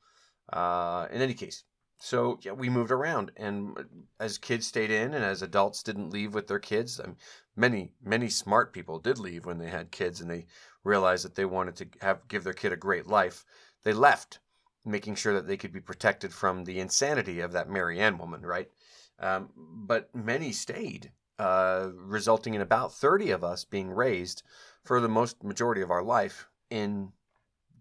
Uh, 0.52 1.06
in 1.10 1.20
any 1.20 1.34
case, 1.34 1.64
so 1.98 2.38
yeah, 2.42 2.52
we 2.52 2.68
moved 2.68 2.90
around, 2.90 3.32
and 3.36 3.76
as 4.20 4.38
kids 4.38 4.66
stayed 4.66 4.90
in, 4.90 5.14
and 5.14 5.24
as 5.24 5.42
adults 5.42 5.82
didn't 5.82 6.10
leave 6.10 6.34
with 6.34 6.46
their 6.46 6.58
kids. 6.58 7.00
I 7.00 7.06
mean, 7.06 7.16
many 7.56 7.94
many 8.02 8.28
smart 8.28 8.72
people 8.72 8.98
did 8.98 9.18
leave 9.18 9.46
when 9.46 9.58
they 9.58 9.70
had 9.70 9.90
kids, 9.90 10.20
and 10.20 10.30
they 10.30 10.46
realized 10.84 11.24
that 11.24 11.34
they 11.34 11.46
wanted 11.46 11.76
to 11.76 11.88
have 12.02 12.28
give 12.28 12.44
their 12.44 12.52
kid 12.52 12.72
a 12.72 12.76
great 12.76 13.06
life. 13.06 13.44
They 13.82 13.92
left, 13.92 14.40
making 14.84 15.14
sure 15.14 15.32
that 15.34 15.46
they 15.46 15.56
could 15.56 15.72
be 15.72 15.80
protected 15.80 16.32
from 16.32 16.64
the 16.64 16.80
insanity 16.80 17.40
of 17.40 17.52
that 17.52 17.70
Marianne 17.70 18.18
woman, 18.18 18.42
right? 18.42 18.70
Um, 19.18 19.50
but 19.56 20.14
many 20.14 20.52
stayed, 20.52 21.12
uh, 21.38 21.88
resulting 21.94 22.54
in 22.54 22.60
about 22.60 22.92
30 22.92 23.30
of 23.30 23.42
us 23.42 23.64
being 23.64 23.90
raised 23.90 24.42
for 24.84 25.00
the 25.00 25.08
most 25.08 25.42
majority 25.42 25.80
of 25.80 25.90
our 25.90 26.02
life 26.02 26.48
in 26.70 27.12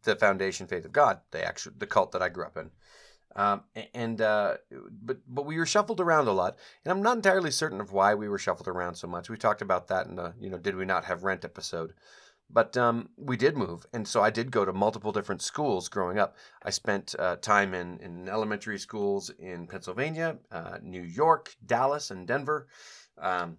the 0.05 0.15
foundation 0.15 0.67
faith 0.67 0.85
of 0.85 0.91
God, 0.91 1.19
the 1.31 1.45
actual 1.45 1.74
the 1.77 1.88
cult 1.88 2.12
that 2.13 2.21
I 2.21 2.29
grew 2.29 2.45
up 2.45 2.57
in. 2.57 2.71
Um, 3.35 3.63
and 3.93 4.21
uh, 4.21 4.55
but 5.03 5.17
but 5.27 5.45
we 5.45 5.57
were 5.57 5.65
shuffled 5.65 6.00
around 6.00 6.27
a 6.27 6.31
lot, 6.31 6.57
and 6.83 6.91
I'm 6.91 7.03
not 7.03 7.17
entirely 7.17 7.51
certain 7.51 7.81
of 7.81 7.91
why 7.91 8.15
we 8.15 8.29
were 8.29 8.38
shuffled 8.38 8.69
around 8.69 8.95
so 8.95 9.07
much. 9.07 9.29
We 9.29 9.35
talked 9.35 9.62
about 9.62 9.89
that 9.89 10.07
in 10.07 10.15
the 10.15 10.33
you 10.39 10.50
know 10.50 10.57
did 10.57 10.75
we 10.75 10.85
not 10.85 11.03
have 11.03 11.25
rent 11.25 11.43
episode, 11.43 11.93
but 12.50 12.77
um, 12.77 13.09
we 13.17 13.35
did 13.35 13.57
move, 13.57 13.85
and 13.91 14.07
so 14.07 14.21
I 14.21 14.29
did 14.29 14.51
go 14.51 14.63
to 14.63 14.71
multiple 14.71 15.12
different 15.12 15.41
schools 15.41 15.89
growing 15.89 16.17
up. 16.17 16.38
I 16.63 16.69
spent 16.69 17.13
uh, 17.19 17.35
time 17.38 17.74
in 17.74 18.00
in 18.00 18.29
elementary 18.29 18.79
schools 18.79 19.29
in 19.38 19.67
Pennsylvania, 19.67 20.38
uh, 20.50 20.77
New 20.81 21.03
York, 21.03 21.53
Dallas, 21.65 22.12
and 22.12 22.25
Denver, 22.25 22.67
um, 23.17 23.57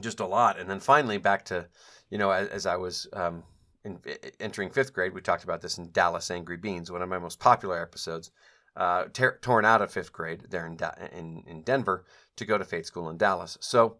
just 0.00 0.18
a 0.18 0.26
lot, 0.26 0.58
and 0.58 0.68
then 0.68 0.80
finally 0.80 1.18
back 1.18 1.44
to 1.44 1.68
you 2.10 2.18
know 2.18 2.32
as, 2.32 2.48
as 2.48 2.66
I 2.66 2.74
was 2.74 3.06
um, 3.12 3.44
in, 3.88 4.18
entering 4.40 4.70
fifth 4.70 4.92
grade, 4.92 5.14
we 5.14 5.20
talked 5.20 5.44
about 5.44 5.60
this 5.60 5.78
in 5.78 5.90
Dallas 5.90 6.30
Angry 6.30 6.56
Beans, 6.56 6.90
one 6.90 7.02
of 7.02 7.08
my 7.08 7.18
most 7.18 7.38
popular 7.38 7.80
episodes. 7.80 8.30
Uh, 8.76 9.06
ter- 9.12 9.38
torn 9.38 9.64
out 9.64 9.82
of 9.82 9.90
fifth 9.90 10.12
grade 10.12 10.46
there 10.50 10.66
in, 10.66 10.76
da- 10.76 10.94
in 11.12 11.42
in 11.48 11.62
Denver 11.62 12.04
to 12.36 12.44
go 12.44 12.56
to 12.56 12.64
faith 12.64 12.86
school 12.86 13.10
in 13.10 13.16
Dallas. 13.16 13.58
So 13.60 13.96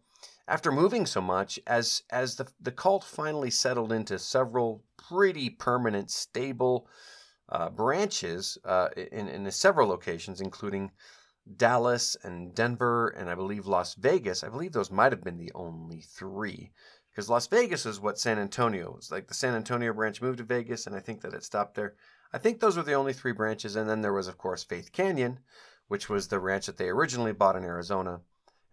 after 0.47 0.71
moving 0.71 1.04
so 1.04 1.21
much, 1.21 1.59
as 1.66 2.02
as 2.11 2.37
the 2.37 2.47
the 2.61 2.71
cult 2.71 3.02
finally 3.02 3.50
settled 3.50 3.92
into 3.92 4.18
several 4.18 4.85
pretty 4.97 5.50
permanent, 5.50 6.11
stable 6.11 6.88
uh, 7.49 7.71
branches 7.71 8.59
uh, 8.64 8.88
in 9.11 9.28
in 9.28 9.50
several 9.50 9.88
locations, 9.88 10.40
including 10.40 10.92
Dallas 11.57 12.16
and 12.23 12.54
Denver, 12.54 13.09
and 13.09 13.30
I 13.30 13.35
believe 13.35 13.66
Las 13.66 13.95
Vegas. 13.95 14.45
I 14.45 14.49
believe 14.49 14.73
those 14.73 14.90
might 14.90 15.12
have 15.12 15.25
been 15.25 15.38
the 15.38 15.52
only 15.54 16.02
three 16.02 16.73
because 17.11 17.29
Las 17.29 17.47
Vegas 17.47 17.87
is 17.87 18.00
what 18.00 18.19
San 18.19 18.38
Antonio 18.38 18.93
was 18.95 19.11
like. 19.11 19.27
The 19.27 19.35
San 19.35 19.55
Antonio 19.55 19.93
branch 19.93 20.23
moved 20.23 20.38
to 20.38 20.45
Vegas, 20.45 20.87
and 20.87 20.95
I 20.95 21.00
think 21.00 21.21
that 21.23 21.35
it 21.35 21.45
stopped 21.45 21.75
there. 21.75 21.95
I 22.33 22.38
think 22.38 22.61
those 22.61 22.77
were 22.77 22.83
the 22.83 22.95
only 22.95 23.12
three 23.12 23.33
branches, 23.33 23.77
and 23.77 23.88
then 23.88 24.03
there 24.03 24.12
was, 24.12 24.29
of 24.29 24.38
course, 24.38 24.62
Faith 24.62 24.93
Canyon, 24.93 25.41
which 25.88 26.09
was 26.09 26.29
the 26.29 26.38
ranch 26.38 26.67
that 26.67 26.77
they 26.77 26.88
originally 26.88 27.33
bought 27.33 27.57
in 27.57 27.65
Arizona, 27.65 28.21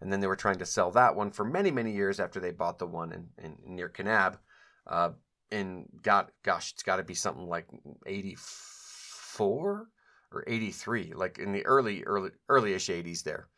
and 0.00 0.12
then 0.12 0.20
they 0.20 0.26
were 0.26 0.36
trying 0.36 0.58
to 0.58 0.66
sell 0.66 0.90
that 0.92 1.16
one 1.16 1.30
for 1.30 1.44
many 1.44 1.70
many 1.70 1.92
years 1.92 2.20
after 2.20 2.38
they 2.38 2.52
bought 2.52 2.78
the 2.78 2.86
one 2.86 3.12
in, 3.12 3.28
in 3.38 3.76
near 3.76 3.88
Kanab, 3.88 4.38
uh, 4.86 5.10
and 5.50 5.86
got 6.02 6.30
gosh, 6.42 6.72
it's 6.72 6.82
got 6.82 6.96
to 6.96 7.02
be 7.02 7.14
something 7.14 7.48
like 7.48 7.66
eighty 8.06 8.36
four 8.38 9.88
or 10.32 10.44
eighty 10.46 10.70
three, 10.70 11.12
like 11.14 11.38
in 11.38 11.52
the 11.52 11.64
early 11.64 12.04
early 12.04 12.30
earlyish 12.50 12.90
eighties 12.90 13.22
there. 13.22 13.48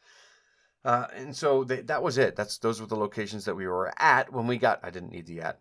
Uh, 0.85 1.07
and 1.15 1.35
so 1.37 1.65
they, 1.65 1.81
that 1.83 2.03
was 2.03 2.19
it. 2.19 2.37
That's 2.37 2.59
those 2.59 2.81
were 2.81 2.87
the 2.87 2.97
locations 2.97 3.45
that 3.45 3.55
we 3.55 3.67
were 3.67 3.93
at 3.99 4.33
when 4.33 4.47
we 4.47 4.59
got. 4.59 4.81
I 4.83 4.91
didn't 4.91 5.13
need 5.13 5.27
the 5.27 5.41
at. 5.41 5.61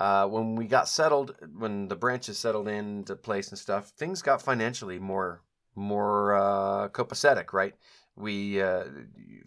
Uh, 0.00 0.26
when 0.26 0.56
we 0.56 0.66
got 0.66 0.88
settled, 0.88 1.36
when 1.56 1.88
the 1.88 1.96
branches 1.96 2.38
settled 2.38 2.68
into 2.68 3.14
place 3.14 3.50
and 3.50 3.58
stuff, 3.58 3.90
things 3.90 4.22
got 4.22 4.42
financially 4.42 4.98
more 4.98 5.42
more 5.76 6.34
uh, 6.34 6.88
copacetic, 6.88 7.52
right? 7.52 7.74
We 8.16 8.60
uh, 8.60 8.84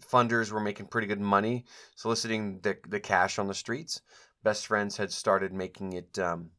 funders 0.00 0.50
were 0.50 0.60
making 0.60 0.86
pretty 0.86 1.06
good 1.06 1.20
money 1.20 1.64
soliciting 1.96 2.60
the 2.60 2.78
the 2.88 3.00
cash 3.00 3.38
on 3.38 3.46
the 3.46 3.54
streets. 3.54 4.00
Best 4.42 4.66
Friends 4.66 4.96
had 4.96 5.12
started 5.12 5.52
making 5.52 5.94
it 5.94 6.18
um, 6.18 6.50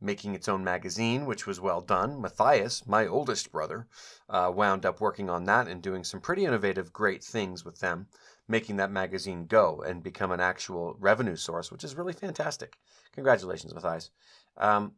making 0.00 0.34
its 0.34 0.48
own 0.48 0.62
magazine, 0.62 1.26
which 1.26 1.46
was 1.46 1.60
well 1.60 1.80
done. 1.80 2.20
Matthias, 2.20 2.86
my 2.86 3.06
oldest 3.06 3.50
brother, 3.50 3.86
uh, 4.28 4.50
wound 4.54 4.86
up 4.86 5.00
working 5.00 5.28
on 5.28 5.44
that 5.44 5.66
and 5.66 5.82
doing 5.82 6.04
some 6.04 6.20
pretty 6.20 6.44
innovative, 6.44 6.92
great 6.92 7.22
things 7.22 7.64
with 7.64 7.80
them, 7.80 8.06
making 8.46 8.76
that 8.76 8.90
magazine 8.90 9.46
go 9.46 9.82
and 9.82 10.02
become 10.02 10.30
an 10.30 10.40
actual 10.40 10.96
revenue 10.98 11.36
source, 11.36 11.72
which 11.72 11.84
is 11.84 11.96
really 11.96 12.12
fantastic. 12.12 12.78
Congratulations, 13.12 13.74
Matthias. 13.74 14.10
Um, 14.56 14.92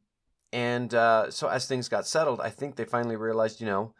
and 0.52 0.92
uh, 0.94 1.30
so 1.30 1.48
as 1.48 1.66
things 1.66 1.88
got 1.88 2.06
settled, 2.06 2.40
I 2.40 2.50
think 2.50 2.76
they 2.76 2.84
finally 2.84 3.16
realized, 3.16 3.60
you 3.60 3.66
know, 3.66 3.94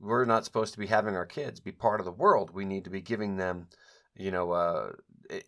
we're 0.00 0.24
not 0.24 0.44
supposed 0.44 0.72
to 0.74 0.78
be 0.78 0.86
having 0.86 1.16
our 1.16 1.26
kids 1.26 1.60
be 1.60 1.72
part 1.72 2.00
of 2.00 2.04
the 2.06 2.12
world. 2.12 2.50
We 2.50 2.64
need 2.64 2.84
to 2.84 2.90
be 2.90 3.00
giving 3.00 3.36
them, 3.36 3.68
you 4.14 4.30
know, 4.30 4.52
uh, 4.52 4.92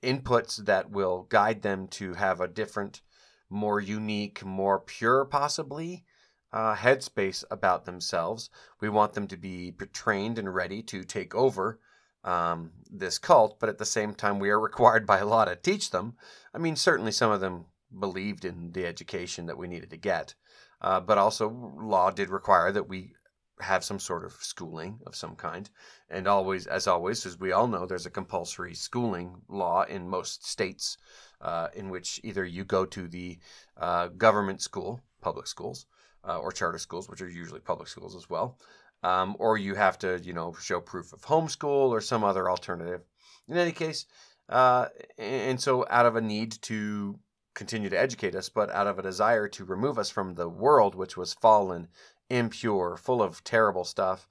inputs 0.03 0.65
that 0.65 0.91
will 0.91 1.27
guide 1.29 1.63
them 1.63 1.89
to 1.89 2.15
have 2.15 2.41
a 2.41 2.49
different, 2.49 3.03
more 3.51 3.81
unique, 3.81 4.45
more 4.45 4.81
pure, 4.81 5.25
possibly, 5.25 6.05
uh, 6.53 6.75
headspace 6.75 7.45
about 7.51 7.85
themselves. 7.85 8.51
We 8.81 8.89
want 8.89 9.13
them 9.13 9.29
to 9.29 9.37
be 9.37 9.75
trained 9.93 10.39
and 10.39 10.55
ready 10.55 10.83
to 10.85 11.05
take 11.05 11.35
over 11.35 11.81
um, 12.25 12.73
this 12.91 13.19
cult, 13.19 13.61
but 13.61 13.69
at 13.69 13.79
the 13.79 13.85
same 13.85 14.15
time, 14.15 14.39
we 14.39 14.51
are 14.51 14.61
required 14.71 15.07
by 15.07 15.21
law 15.21 15.45
to 15.45 15.57
teach 15.57 15.91
them. 15.91 16.15
I 16.55 16.59
mean, 16.59 16.77
certainly 16.77 17.13
some 17.13 17.31
of 17.31 17.41
them 17.41 17.67
believed 17.99 18.45
in 18.45 18.73
the 18.73 18.87
education 18.87 19.47
that 19.47 19.59
we 19.59 19.69
needed 19.69 19.91
to 19.91 19.97
get. 19.97 20.35
Uh, 20.81 21.01
but 21.01 21.19
also, 21.19 21.49
law 21.49 22.11
did 22.11 22.29
require 22.29 22.73
that 22.73 22.89
we 22.89 23.15
have 23.61 23.85
some 23.85 23.99
sort 23.99 24.25
of 24.25 24.33
schooling 24.33 25.01
of 25.07 25.17
some 25.17 25.35
kind. 25.35 25.71
And 26.11 26.29
always, 26.29 26.67
as 26.67 26.87
always, 26.87 27.25
as 27.25 27.39
we 27.39 27.53
all 27.53 27.67
know, 27.67 27.87
there's 27.87 28.07
a 28.07 28.11
compulsory 28.11 28.75
schooling 28.75 29.43
law 29.49 29.85
in 29.85 30.09
most 30.09 30.47
states 30.47 30.99
uh, 31.41 31.69
in 31.75 31.91
which 31.91 32.21
either 32.25 32.45
you 32.45 32.65
go 32.65 32.85
to 32.87 33.09
the 33.09 33.39
uh, 33.77 34.09
government 34.09 34.63
school, 34.63 35.01
public 35.21 35.47
schools, 35.47 35.87
uh, 36.27 36.39
or 36.39 36.53
charter 36.53 36.79
schools, 36.79 37.09
which 37.09 37.23
are 37.23 37.29
usually 37.29 37.61
public 37.61 37.89
schools 37.89 38.17
as 38.17 38.29
well, 38.29 38.59
um, 39.03 39.37
or 39.39 39.57
you 39.59 39.75
have 39.75 39.99
to, 39.99 40.19
you 40.23 40.33
know, 40.33 40.55
show 40.61 40.81
proof 40.81 41.13
of 41.13 41.23
homeschool 41.23 41.91
or 41.91 42.01
some 42.01 42.25
other 42.25 42.51
alternative. 42.51 43.03
In 43.49 43.57
any 43.57 43.73
case, 43.73 44.07
uh, 44.49 44.87
and 45.19 45.61
so 45.61 45.87
out 45.91 46.07
of 46.07 46.17
a 46.17 46.21
need 46.21 46.53
to 46.63 47.19
continue 47.55 47.89
to 47.89 47.99
educate 47.99 48.35
us, 48.35 48.49
but 48.49 48.71
out 48.71 48.87
of 48.87 48.99
a 48.99 49.03
desire 49.03 49.49
to 49.49 49.65
remove 49.65 49.99
us 49.99 50.11
from 50.11 50.35
the 50.35 50.49
world 50.49 50.95
which 50.95 51.17
was 51.17 51.35
fallen, 51.35 51.89
impure, 52.29 52.97
full 52.97 53.23
of 53.23 53.43
terrible 53.45 53.85
stuff, 53.85 54.29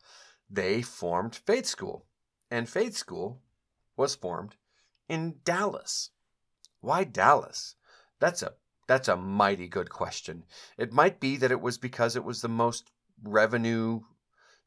they 0.50 0.81
formed 0.81 1.35
Faith 1.35 1.65
School. 1.65 2.05
And 2.51 2.69
Faith 2.69 2.95
School 2.95 3.41
was 3.97 4.15
formed 4.15 4.55
in 5.09 5.35
Dallas. 5.43 6.12
Why 6.86 7.04
Dallas? 7.04 7.74
That's 8.20 8.44
a 8.44 8.54
that's 8.86 9.08
a 9.08 9.18
mighty 9.18 9.68
good 9.68 9.89
question. 9.89 10.46
It 10.77 10.94
might 10.94 11.20
be 11.20 11.36
that 11.38 11.50
it 11.50 11.60
was 11.60 11.80
because 11.80 12.15
it 12.15 12.24
was 12.24 12.44
the 12.44 12.48
most 12.48 12.92
revenue 13.24 14.01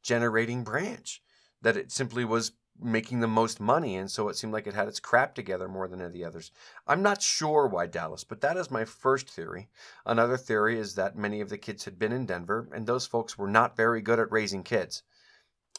generating 0.03 0.65
branch, 0.65 1.23
that 1.63 1.77
it 1.77 1.93
simply 1.93 2.25
was 2.25 2.55
making 2.81 3.21
the 3.21 3.29
most 3.29 3.61
money, 3.61 3.95
and 3.95 4.11
so 4.11 4.29
it 4.29 4.37
seemed 4.37 4.53
like 4.53 4.67
it 4.67 4.75
had 4.75 4.89
its 4.89 4.99
crap 4.99 5.37
together 5.37 5.69
more 5.69 5.87
than 5.87 6.01
any 6.01 6.07
of 6.09 6.13
the 6.13 6.25
others. 6.25 6.51
I'm 6.89 7.03
not 7.03 7.23
sure 7.23 7.69
why 7.69 7.87
Dallas, 7.87 8.25
but 8.25 8.41
that 8.41 8.57
is 8.57 8.69
my 8.69 8.85
first 8.85 9.31
theory. 9.31 9.69
Another 10.05 10.37
theory 10.37 10.77
is 10.77 10.97
that 10.97 11.17
many 11.17 11.41
of 11.41 11.51
the 11.51 11.59
kids 11.59 11.85
had 11.85 12.01
been 12.01 12.11
in 12.11 12.27
Denver, 12.27 12.69
and 12.73 12.85
those 12.85 13.07
folks 13.07 13.39
were 13.39 13.49
not 13.49 13.77
very 13.77 14.03
good 14.03 14.19
at 14.19 14.33
raising 14.33 14.65
kids 14.65 15.05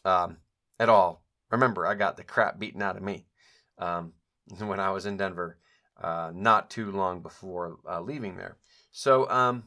um, 0.05 0.37
at 0.79 0.87
all. 0.87 1.21
Remember, 1.51 1.85
I 1.85 1.95
got 1.95 2.15
the 2.15 2.23
crap 2.23 2.59
beaten 2.59 2.81
out 2.81 2.95
of 2.95 3.03
me 3.03 3.25
um, 3.77 4.13
when 4.59 4.79
I 4.79 4.91
was 4.91 5.05
in 5.05 5.17
Denver, 5.17 5.57
uh, 6.01 6.31
not 6.33 6.69
too 6.69 6.91
long 6.91 7.21
before 7.21 7.77
uh, 7.89 8.01
leaving 8.01 8.37
there. 8.37 8.57
So, 8.91 9.29
um, 9.29 9.63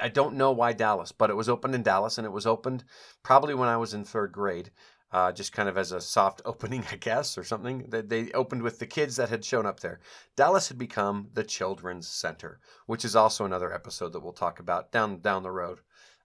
I 0.00 0.08
don't 0.08 0.34
know 0.34 0.52
why 0.52 0.72
Dallas, 0.72 1.12
but 1.12 1.30
it 1.30 1.36
was 1.36 1.48
opened 1.48 1.74
in 1.74 1.82
Dallas, 1.82 2.18
and 2.18 2.26
it 2.26 2.30
was 2.30 2.46
opened 2.46 2.84
probably 3.22 3.54
when 3.54 3.68
I 3.68 3.78
was 3.78 3.94
in 3.94 4.04
third 4.04 4.32
grade 4.32 4.70
uh, 5.14 5.30
just 5.30 5.52
kind 5.52 5.68
of 5.68 5.78
as 5.78 5.92
a 5.92 6.00
soft 6.00 6.42
opening, 6.44 6.84
I 6.90 6.96
guess, 6.96 7.38
or 7.38 7.44
something. 7.44 7.86
They, 7.88 8.02
they 8.02 8.32
opened 8.32 8.62
with 8.62 8.80
the 8.80 8.86
kids 8.86 9.16
that 9.16 9.30
had 9.30 9.44
shown 9.44 9.64
up 9.64 9.80
there. 9.80 10.00
Dallas 10.36 10.68
had 10.68 10.76
become 10.76 11.28
the 11.32 11.44
Children's 11.44 12.08
Center, 12.08 12.58
which 12.86 13.04
is 13.04 13.14
also 13.14 13.44
another 13.44 13.72
episode 13.72 14.12
that 14.12 14.20
we'll 14.20 14.32
talk 14.32 14.58
about 14.58 14.90
down 14.90 15.20
down 15.20 15.44
the 15.44 15.52
road. 15.52 15.78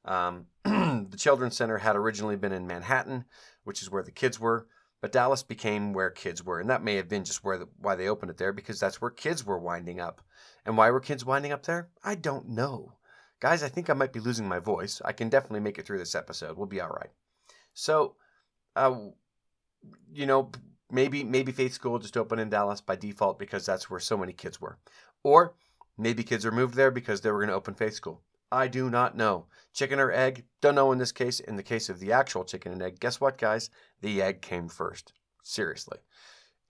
Um, 0.06 0.48
the 0.64 1.18
Children's 1.18 1.56
Center 1.56 1.78
had 1.78 1.96
originally 1.96 2.36
been 2.36 2.52
in 2.52 2.66
Manhattan, 2.66 3.26
which 3.64 3.84
is 3.84 3.92
where 3.92 4.02
the 4.02 4.12
kids 4.12 4.40
were, 4.40 4.66
but 5.02 5.12
Dallas 5.12 5.44
became 5.44 5.94
where 5.94 6.10
kids 6.10 6.44
were, 6.44 6.60
and 6.60 6.70
that 6.70 6.84
may 6.84 6.96
have 6.96 7.08
been 7.08 7.24
just 7.24 7.44
where 7.44 7.58
the, 7.58 7.68
why 7.78 7.96
they 7.96 8.08
opened 8.08 8.32
it 8.32 8.38
there 8.38 8.54
because 8.54 8.80
that's 8.80 9.02
where 9.02 9.12
kids 9.12 9.46
were 9.46 9.60
winding 9.60 10.00
up. 10.00 10.22
And 10.66 10.78
why 10.78 10.92
were 10.92 11.00
kids 11.00 11.26
winding 11.26 11.52
up 11.52 11.64
there? 11.64 11.90
I 12.04 12.16
don't 12.16 12.50
know. 12.50 12.94
Guys, 13.40 13.64
I 13.64 13.70
think 13.70 13.90
I 13.90 13.94
might 13.94 14.12
be 14.12 14.20
losing 14.20 14.48
my 14.48 14.60
voice. 14.60 15.02
I 15.06 15.14
can 15.14 15.30
definitely 15.30 15.62
make 15.62 15.78
it 15.78 15.86
through 15.86 16.00
this 16.00 16.16
episode. 16.16 16.58
We'll 16.58 16.68
be 16.68 16.82
all 16.82 16.90
right. 16.90 17.12
So, 17.74 18.16
uh, 18.76 18.96
you 20.12 20.26
know, 20.26 20.52
maybe 20.92 21.24
maybe 21.24 21.52
Faith 21.52 21.74
School 21.74 22.00
just 22.00 22.18
opened 22.18 22.42
in 22.42 22.50
Dallas 22.50 22.82
by 22.82 22.96
default 22.98 23.40
because 23.40 23.66
that's 23.66 23.90
where 23.90 24.00
so 24.00 24.18
many 24.18 24.34
kids 24.34 24.60
were, 24.60 24.78
or 25.24 25.56
maybe 25.98 26.24
kids 26.24 26.44
were 26.44 26.52
moved 26.52 26.76
there 26.76 26.92
because 26.92 27.22
they 27.22 27.32
were 27.32 27.40
going 27.40 27.50
to 27.50 27.56
open 27.56 27.76
Faith 27.76 27.94
School. 27.94 28.22
I 28.52 28.68
do 28.68 28.90
not 28.90 29.16
know. 29.16 29.46
Chicken 29.74 30.00
or 30.00 30.12
egg? 30.12 30.46
Don't 30.62 30.76
know 30.76 30.92
in 30.92 30.98
this 30.98 31.12
case. 31.12 31.40
In 31.40 31.56
the 31.56 31.64
case 31.64 31.90
of 31.90 32.00
the 32.00 32.12
actual 32.12 32.44
chicken 32.44 32.72
and 32.72 32.82
egg, 32.82 33.00
guess 33.00 33.22
what, 33.22 33.38
guys? 33.38 33.70
The 34.02 34.22
egg 34.22 34.42
came 34.42 34.68
first. 34.68 35.14
Seriously. 35.44 36.00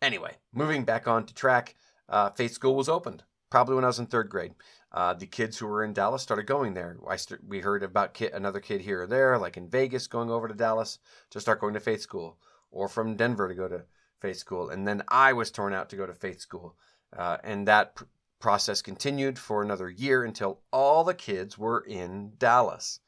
Anyway, 0.02 0.38
moving 0.54 0.84
back 0.84 1.08
on 1.08 1.26
to 1.26 1.34
track, 1.34 1.76
uh, 2.08 2.30
Faith 2.32 2.54
School 2.54 2.76
was 2.76 2.90
opened 2.90 3.24
probably 3.50 3.76
when 3.76 3.84
I 3.84 3.88
was 3.88 4.00
in 4.00 4.06
third 4.06 4.30
grade. 4.30 4.54
Uh, 4.92 5.14
the 5.14 5.26
kids 5.26 5.58
who 5.58 5.68
were 5.68 5.84
in 5.84 5.94
Dallas 5.94 6.22
started 6.22 6.46
going 6.46 6.74
there. 6.74 6.98
St- 7.16 7.44
we 7.48 7.60
heard 7.60 7.84
about 7.84 8.14
kid, 8.14 8.34
another 8.34 8.60
kid 8.60 8.82
here 8.82 9.04
or 9.04 9.08
there, 9.08 9.38
like 9.38 9.58
in 9.58 9.70
Vegas, 9.70 10.08
going 10.08 10.30
over 10.30 10.48
to 10.48 10.54
Dallas 10.54 11.00
to 11.32 11.40
start 11.40 11.62
going 11.62 11.74
to 11.74 11.80
faith 11.80 12.02
school, 12.02 12.38
or 12.72 12.88
from 12.88 13.16
Denver 13.16 13.48
to 13.48 13.54
go 13.54 13.68
to 13.68 13.84
faith 14.20 14.38
school. 14.38 14.70
And 14.70 14.88
then 14.88 15.04
I 15.08 15.34
was 15.34 15.52
torn 15.52 15.74
out 15.74 15.90
to 15.90 15.96
go 15.96 16.06
to 16.06 16.14
faith 16.14 16.40
school. 16.40 16.76
Uh, 17.16 17.38
and 17.44 17.68
that 17.68 17.98
process 18.40 18.82
continued 18.82 19.38
for 19.38 19.62
another 19.62 19.90
year 19.90 20.24
until 20.24 20.62
all 20.72 21.04
the 21.04 21.14
kids 21.14 21.58
were 21.58 21.82
in 21.82 22.34
Dallas 22.38 23.00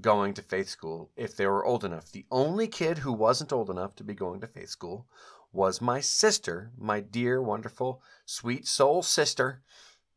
going 0.00 0.34
to 0.34 0.42
faith 0.42 0.68
school 0.68 1.10
if 1.16 1.36
they 1.36 1.46
were 1.46 1.64
old 1.64 1.84
enough. 1.84 2.10
The 2.10 2.26
only 2.30 2.66
kid 2.66 2.98
who 2.98 3.12
wasn't 3.12 3.52
old 3.52 3.70
enough 3.70 3.94
to 3.96 4.04
be 4.04 4.14
going 4.14 4.40
to 4.40 4.46
faith 4.46 4.70
school 4.70 5.06
was 5.52 5.80
my 5.80 6.00
sister, 6.00 6.72
my 6.78 7.00
dear, 7.00 7.42
wonderful, 7.42 8.02
sweet 8.24 8.66
soul 8.66 9.02
sister, 9.02 9.62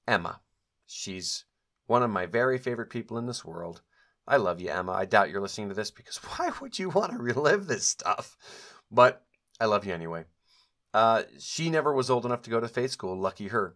Emma. 0.08 0.40
She's 0.86 1.46
one 1.88 2.04
of 2.04 2.10
my 2.10 2.26
very 2.26 2.58
favorite 2.58 2.90
people 2.90 3.18
in 3.18 3.26
this 3.26 3.44
world. 3.44 3.82
I 4.28 4.38
love 4.38 4.60
you, 4.60 4.70
Emma. 4.70 4.94
I 4.94 5.06
doubt 5.06 5.30
you're 5.30 5.42
listening 5.42 5.70
to 5.70 5.76
this 5.76 5.92
because 5.92 6.18
why 6.38 6.52
would 6.62 6.80
you 6.80 6.90
want 6.90 7.12
to 7.12 7.18
relive 7.18 7.68
this 7.68 7.86
stuff? 7.86 8.38
But 8.90 9.24
I 9.60 9.66
love 9.66 9.86
you 9.86 9.94
anyway. 9.94 10.26
Uh, 10.94 11.24
she 11.40 11.70
never 11.70 11.94
was 11.94 12.10
old 12.10 12.26
enough 12.26 12.42
to 12.44 12.50
go 12.50 12.60
to 12.60 12.68
faith 12.68 12.92
school. 12.92 13.18
Lucky 13.18 13.50
her. 13.50 13.76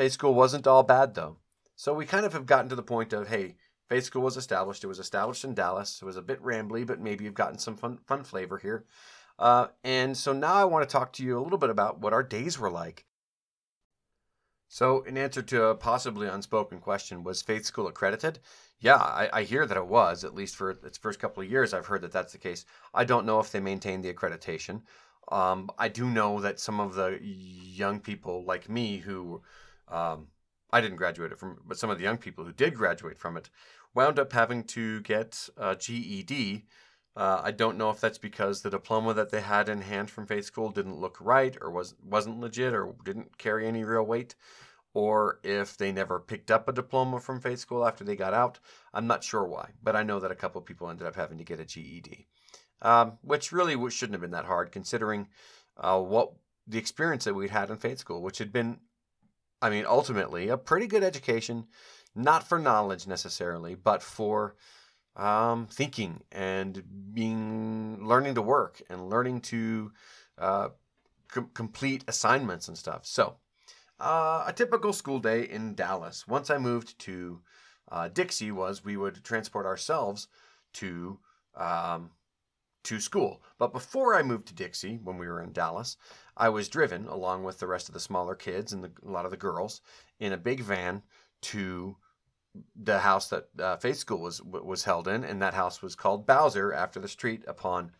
Faith 0.00 0.12
school 0.12 0.32
wasn't 0.32 0.66
all 0.66 0.82
bad, 0.82 1.14
though. 1.14 1.36
So 1.76 1.92
we 1.92 2.06
kind 2.06 2.24
of 2.24 2.32
have 2.32 2.46
gotten 2.46 2.70
to 2.70 2.74
the 2.74 2.82
point 2.82 3.12
of 3.12 3.28
hey, 3.28 3.56
faith 3.86 4.04
school 4.04 4.22
was 4.22 4.38
established. 4.38 4.82
It 4.82 4.86
was 4.86 4.98
established 4.98 5.44
in 5.44 5.52
Dallas. 5.52 6.00
It 6.00 6.06
was 6.06 6.16
a 6.16 6.22
bit 6.22 6.42
rambly, 6.42 6.86
but 6.86 7.02
maybe 7.02 7.24
you've 7.24 7.34
gotten 7.34 7.58
some 7.58 7.76
fun, 7.76 7.98
fun 8.06 8.24
flavor 8.24 8.56
here. 8.56 8.86
Uh, 9.38 9.66
and 9.84 10.16
so 10.16 10.32
now 10.32 10.54
I 10.54 10.64
want 10.64 10.88
to 10.88 10.90
talk 10.90 11.12
to 11.12 11.22
you 11.22 11.38
a 11.38 11.42
little 11.42 11.58
bit 11.58 11.68
about 11.68 12.00
what 12.00 12.14
our 12.14 12.22
days 12.22 12.58
were 12.58 12.70
like. 12.70 13.04
So, 14.68 15.02
in 15.02 15.18
answer 15.18 15.42
to 15.42 15.64
a 15.64 15.74
possibly 15.74 16.28
unspoken 16.28 16.80
question, 16.80 17.22
was 17.22 17.42
Faith 17.42 17.66
School 17.66 17.86
accredited? 17.86 18.38
Yeah, 18.78 18.96
I, 18.96 19.28
I, 19.30 19.42
hear 19.42 19.66
that 19.66 19.76
it 19.76 19.86
was, 19.86 20.24
at 20.24 20.34
least 20.34 20.56
for 20.56 20.70
its 20.70 20.96
first 20.96 21.20
couple 21.20 21.42
of 21.42 21.50
years. 21.50 21.74
I've 21.74 21.88
heard 21.88 22.00
that 22.00 22.12
that's 22.12 22.32
the 22.32 22.38
case. 22.38 22.64
I 22.94 23.04
don't 23.04 23.26
know 23.26 23.38
if 23.38 23.52
they 23.52 23.60
maintain 23.60 24.00
the 24.00 24.14
accreditation. 24.14 24.80
Um, 25.30 25.68
I 25.78 25.88
do 25.88 26.08
know 26.08 26.40
that 26.40 26.58
some 26.58 26.80
of 26.80 26.94
the 26.94 27.18
young 27.20 28.00
people 28.00 28.44
like 28.46 28.70
me 28.70 28.96
who 28.96 29.42
um, 29.90 30.28
I 30.72 30.80
didn't 30.80 30.96
graduate 30.96 31.32
it 31.32 31.38
from, 31.38 31.58
but 31.66 31.78
some 31.78 31.90
of 31.90 31.98
the 31.98 32.04
young 32.04 32.18
people 32.18 32.44
who 32.44 32.52
did 32.52 32.74
graduate 32.74 33.18
from 33.18 33.36
it 33.36 33.50
wound 33.94 34.18
up 34.18 34.32
having 34.32 34.64
to 34.64 35.00
get 35.02 35.48
a 35.56 35.74
GED 35.76 36.66
Uh, 37.16 37.40
I 37.42 37.50
don't 37.50 37.76
know 37.76 37.90
if 37.90 38.00
that's 38.00 38.18
because 38.18 38.62
the 38.62 38.70
diploma 38.70 39.14
that 39.14 39.30
they 39.30 39.40
had 39.40 39.68
in 39.68 39.82
hand 39.82 40.10
from 40.10 40.26
faith 40.26 40.44
school 40.44 40.70
didn't 40.70 41.00
look 41.00 41.18
right 41.20 41.56
or 41.60 41.70
was 41.70 41.94
wasn't 42.02 42.40
legit 42.40 42.72
or 42.72 42.94
didn't 43.04 43.36
carry 43.36 43.66
any 43.66 43.82
real 43.84 44.04
weight, 44.06 44.36
or 44.94 45.40
if 45.42 45.76
they 45.76 45.92
never 45.92 46.20
picked 46.20 46.50
up 46.50 46.68
a 46.68 46.72
diploma 46.72 47.20
from 47.20 47.40
faith 47.40 47.58
school 47.58 47.84
after 47.86 48.04
they 48.04 48.16
got 48.16 48.32
out. 48.34 48.60
I'm 48.94 49.06
not 49.08 49.24
sure 49.24 49.44
why, 49.44 49.70
but 49.82 49.96
I 49.96 50.04
know 50.04 50.20
that 50.20 50.30
a 50.30 50.36
couple 50.36 50.60
of 50.60 50.66
people 50.66 50.88
ended 50.88 51.06
up 51.06 51.16
having 51.16 51.38
to 51.38 51.44
get 51.44 51.60
a 51.60 51.64
GED, 51.64 52.26
um, 52.82 53.18
which 53.22 53.52
really 53.52 53.74
shouldn't 53.90 54.14
have 54.14 54.20
been 54.22 54.30
that 54.30 54.44
hard 54.46 54.70
considering 54.72 55.28
uh, 55.76 56.00
what 56.00 56.32
the 56.66 56.78
experience 56.78 57.24
that 57.24 57.34
we'd 57.34 57.50
had 57.50 57.70
in 57.70 57.76
faith 57.76 57.98
school, 57.98 58.22
which 58.22 58.38
had 58.38 58.52
been, 58.52 58.78
I 59.62 59.70
mean, 59.70 59.84
ultimately 59.86 60.48
a 60.48 60.56
pretty 60.56 60.86
good 60.86 61.04
education, 61.04 61.66
not 62.14 62.48
for 62.48 62.58
knowledge 62.58 63.06
necessarily, 63.06 63.74
but 63.74 64.02
for 64.02 64.56
um, 65.16 65.66
thinking 65.66 66.22
and 66.32 66.82
being 67.12 67.98
learning 68.02 68.34
to 68.36 68.42
work 68.42 68.80
and 68.88 69.10
learning 69.10 69.40
to 69.42 69.92
uh, 70.38 70.68
com- 71.28 71.50
complete 71.54 72.04
assignments 72.08 72.68
and 72.68 72.78
stuff. 72.78 73.04
So 73.04 73.36
uh, 73.98 74.44
a 74.46 74.52
typical 74.52 74.92
school 74.92 75.18
day 75.18 75.42
in 75.42 75.74
Dallas. 75.74 76.26
Once 76.26 76.48
I 76.48 76.58
moved 76.58 76.98
to 77.00 77.40
uh, 77.90 78.08
Dixie, 78.08 78.52
was 78.52 78.84
we 78.84 78.96
would 78.96 79.22
transport 79.24 79.66
ourselves 79.66 80.28
to 80.74 81.18
um, 81.54 82.10
to 82.84 83.00
school. 83.00 83.42
But 83.58 83.72
before 83.72 84.14
I 84.14 84.22
moved 84.22 84.46
to 84.48 84.54
Dixie, 84.54 85.00
when 85.02 85.18
we 85.18 85.26
were 85.26 85.42
in 85.42 85.52
Dallas, 85.52 85.96
I 86.36 86.48
was 86.48 86.68
driven 86.68 87.06
along 87.06 87.44
with 87.44 87.58
the 87.58 87.66
rest 87.66 87.88
of 87.88 87.94
the 87.94 88.00
smaller 88.00 88.34
kids 88.34 88.72
and 88.72 88.82
the, 88.82 88.90
a 89.06 89.10
lot 89.10 89.24
of 89.24 89.30
the 89.30 89.36
girls 89.36 89.82
in 90.18 90.32
a 90.32 90.38
big 90.38 90.60
van 90.60 91.02
to 91.42 91.96
the 92.74 92.98
house 92.98 93.28
that 93.28 93.48
uh, 93.58 93.76
Faith 93.76 93.96
School 93.96 94.20
was 94.20 94.42
was 94.42 94.84
held 94.84 95.06
in, 95.06 95.24
and 95.24 95.40
that 95.40 95.54
house 95.54 95.82
was 95.82 95.94
called 95.94 96.26
Bowser 96.26 96.72
after 96.72 96.98
the 96.98 97.08
street 97.08 97.44
upon 97.46 97.92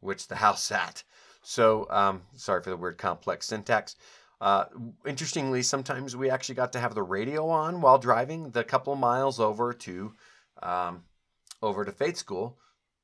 which 0.00 0.28
the 0.28 0.36
house 0.36 0.62
sat. 0.62 1.02
So, 1.42 1.86
um, 1.90 2.22
sorry 2.34 2.62
for 2.62 2.70
the 2.70 2.76
weird 2.76 2.98
complex 2.98 3.46
syntax. 3.46 3.96
Uh, 4.40 4.66
interestingly, 5.06 5.62
sometimes 5.62 6.16
we 6.16 6.30
actually 6.30 6.54
got 6.54 6.72
to 6.72 6.80
have 6.80 6.94
the 6.94 7.02
radio 7.02 7.48
on 7.48 7.80
while 7.80 7.98
driving 7.98 8.50
the 8.50 8.64
couple 8.64 8.94
miles 8.94 9.38
over 9.40 9.72
to 9.72 10.14
um, 10.62 11.02
over 11.62 11.84
to 11.84 11.92
Faith 11.92 12.16
School, 12.16 12.58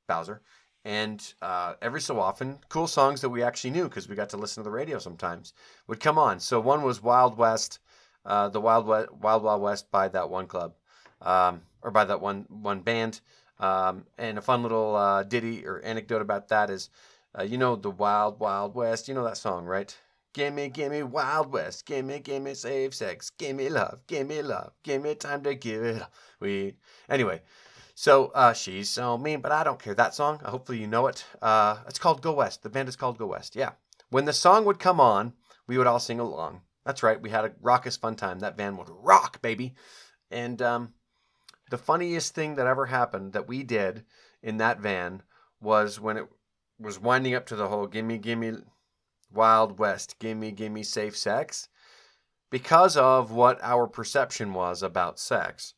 Bowser, 0.07 0.41
and 0.87 1.33
uh, 1.41 1.73
every 1.81 1.99
so 1.99 2.17
often, 2.17 2.59
cool 2.69 2.87
songs 2.87 3.19
that 3.19 3.27
we 3.27 3.43
actually 3.43 3.71
knew 3.71 3.83
because 3.89 4.07
we 4.07 4.15
got 4.15 4.29
to 4.29 4.37
listen 4.37 4.63
to 4.63 4.69
the 4.69 4.73
radio 4.73 4.99
sometimes 4.99 5.51
would 5.87 5.99
come 5.99 6.17
on. 6.17 6.39
So 6.39 6.61
one 6.61 6.81
was 6.81 7.03
Wild 7.03 7.37
West, 7.37 7.79
uh, 8.25 8.47
the 8.47 8.61
Wild 8.61 8.87
West, 8.87 9.11
Wild 9.11 9.43
Wild 9.43 9.61
West 9.61 9.91
by 9.91 10.07
that 10.07 10.29
one 10.29 10.47
club, 10.47 10.75
um, 11.21 11.59
or 11.81 11.91
by 11.91 12.05
that 12.05 12.21
one 12.21 12.45
one 12.47 12.79
band. 12.79 13.19
Um, 13.59 14.05
and 14.17 14.37
a 14.37 14.41
fun 14.41 14.63
little 14.63 14.95
uh, 14.95 15.23
ditty 15.23 15.67
or 15.67 15.81
anecdote 15.83 16.21
about 16.21 16.47
that 16.49 16.69
is, 16.69 16.89
uh, 17.37 17.43
you 17.43 17.57
know, 17.57 17.75
the 17.75 17.91
Wild 17.91 18.39
Wild 18.39 18.73
West. 18.73 19.09
You 19.09 19.13
know 19.13 19.25
that 19.25 19.35
song, 19.35 19.65
right? 19.65 19.93
Gimme, 20.33 20.69
gimme 20.69 21.03
Wild 21.03 21.51
West. 21.51 21.85
Gimme, 21.85 22.19
gimme 22.19 22.53
safe 22.53 22.93
sex. 22.93 23.29
Gimme 23.31 23.67
love. 23.67 23.99
Gimme 24.07 24.41
love. 24.41 24.71
Gimme 24.83 25.15
time 25.15 25.43
to 25.43 25.53
give 25.53 25.83
it. 25.83 26.03
We 26.39 26.75
anyway. 27.09 27.41
So 27.99 28.27
uh, 28.35 28.53
she's 28.53 28.91
so 28.91 29.17
mean, 29.17 29.41
but 29.41 29.51
I 29.51 29.63
don't 29.63 29.81
care. 29.81 29.95
That 29.95 30.13
song. 30.13 30.39
Hopefully 30.45 30.77
you 30.77 30.85
know 30.85 31.07
it. 31.07 31.25
Uh, 31.41 31.77
it's 31.87 31.97
called 31.97 32.21
Go 32.21 32.33
West. 32.33 32.61
The 32.61 32.69
band 32.69 32.87
is 32.87 32.95
called 32.95 33.17
Go 33.17 33.25
West. 33.25 33.55
Yeah. 33.55 33.71
When 34.11 34.25
the 34.25 34.33
song 34.33 34.65
would 34.65 34.77
come 34.77 34.99
on, 34.99 35.33
we 35.65 35.79
would 35.79 35.87
all 35.87 35.99
sing 35.99 36.19
along. 36.19 36.61
That's 36.85 37.01
right. 37.01 37.19
We 37.19 37.31
had 37.31 37.45
a 37.45 37.53
raucous 37.59 37.97
fun 37.97 38.15
time. 38.15 38.37
That 38.37 38.55
band 38.55 38.77
would 38.77 38.91
rock, 38.91 39.41
baby. 39.41 39.73
And 40.29 40.61
um, 40.61 40.93
the 41.71 41.79
funniest 41.79 42.35
thing 42.35 42.53
that 42.53 42.67
ever 42.67 42.85
happened 42.85 43.33
that 43.33 43.47
we 43.47 43.63
did 43.63 44.05
in 44.43 44.57
that 44.57 44.79
van 44.79 45.23
was 45.59 45.99
when 45.99 46.17
it 46.17 46.27
was 46.79 46.99
winding 46.99 47.33
up 47.33 47.47
to 47.47 47.55
the 47.55 47.67
whole 47.67 47.87
"Gimme, 47.87 48.19
gimme." 48.19 48.57
Wild 49.33 49.79
West, 49.79 50.19
gimme, 50.19 50.51
gimme 50.51 50.83
safe 50.83 51.17
sex, 51.17 51.67
because 52.51 52.95
of 52.95 53.31
what 53.31 53.59
our 53.63 53.87
perception 53.87 54.53
was 54.53 54.83
about 54.83 55.19
sex. 55.19 55.73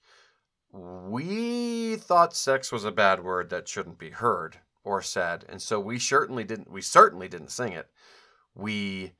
We 0.71 1.95
thought 1.95 2.35
sex 2.35 2.71
was 2.71 2.85
a 2.85 2.91
bad 2.91 3.23
word 3.23 3.49
that 3.49 3.67
shouldn't 3.67 3.97
be 3.97 4.11
heard 4.11 4.59
or 4.83 5.01
said, 5.01 5.45
and 5.49 5.61
so 5.61 5.79
we 5.79 5.97
certainly 5.97 6.43
didn't. 6.43 6.69
We 6.71 6.81
certainly 6.81 7.27
didn't 7.27 7.51
sing 7.51 7.73
it. 7.73 7.89
We 8.53 9.13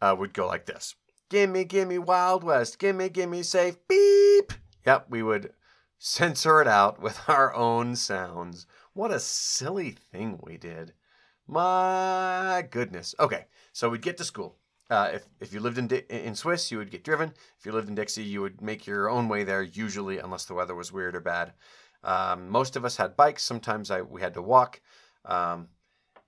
uh, 0.00 0.14
would 0.18 0.32
go 0.32 0.46
like 0.46 0.66
this: 0.66 0.94
"Gimme, 1.28 1.64
gimme 1.64 1.98
Wild 1.98 2.44
West, 2.44 2.78
gimme, 2.78 3.08
gimme 3.08 3.42
safe 3.42 3.76
beep." 3.88 4.52
Yep, 4.86 5.06
we 5.10 5.22
would 5.22 5.52
censor 5.98 6.60
it 6.60 6.68
out 6.68 7.00
with 7.02 7.28
our 7.28 7.52
own 7.54 7.96
sounds. 7.96 8.66
What 8.92 9.10
a 9.10 9.20
silly 9.20 9.90
thing 9.90 10.38
we 10.42 10.56
did. 10.56 10.92
My 11.46 12.66
goodness. 12.70 13.14
Okay, 13.18 13.46
so 13.72 13.88
we'd 13.88 14.02
get 14.02 14.16
to 14.18 14.24
school. 14.24 14.58
Uh, 14.90 15.10
if, 15.12 15.28
if 15.40 15.52
you 15.52 15.60
lived 15.60 15.78
in, 15.78 15.88
in 16.08 16.34
Swiss, 16.34 16.70
you 16.70 16.78
would 16.78 16.90
get 16.90 17.04
driven. 17.04 17.32
If 17.58 17.66
you 17.66 17.72
lived 17.72 17.88
in 17.88 17.94
Dixie, 17.94 18.22
you 18.22 18.40
would 18.40 18.62
make 18.62 18.86
your 18.86 19.10
own 19.10 19.28
way 19.28 19.44
there, 19.44 19.62
usually, 19.62 20.18
unless 20.18 20.46
the 20.46 20.54
weather 20.54 20.74
was 20.74 20.92
weird 20.92 21.14
or 21.14 21.20
bad. 21.20 21.52
Um, 22.04 22.48
most 22.48 22.76
of 22.76 22.84
us 22.84 22.96
had 22.96 23.16
bikes. 23.16 23.42
Sometimes 23.42 23.90
I, 23.90 24.02
we 24.02 24.20
had 24.20 24.34
to 24.34 24.42
walk. 24.42 24.80
Um, 25.24 25.68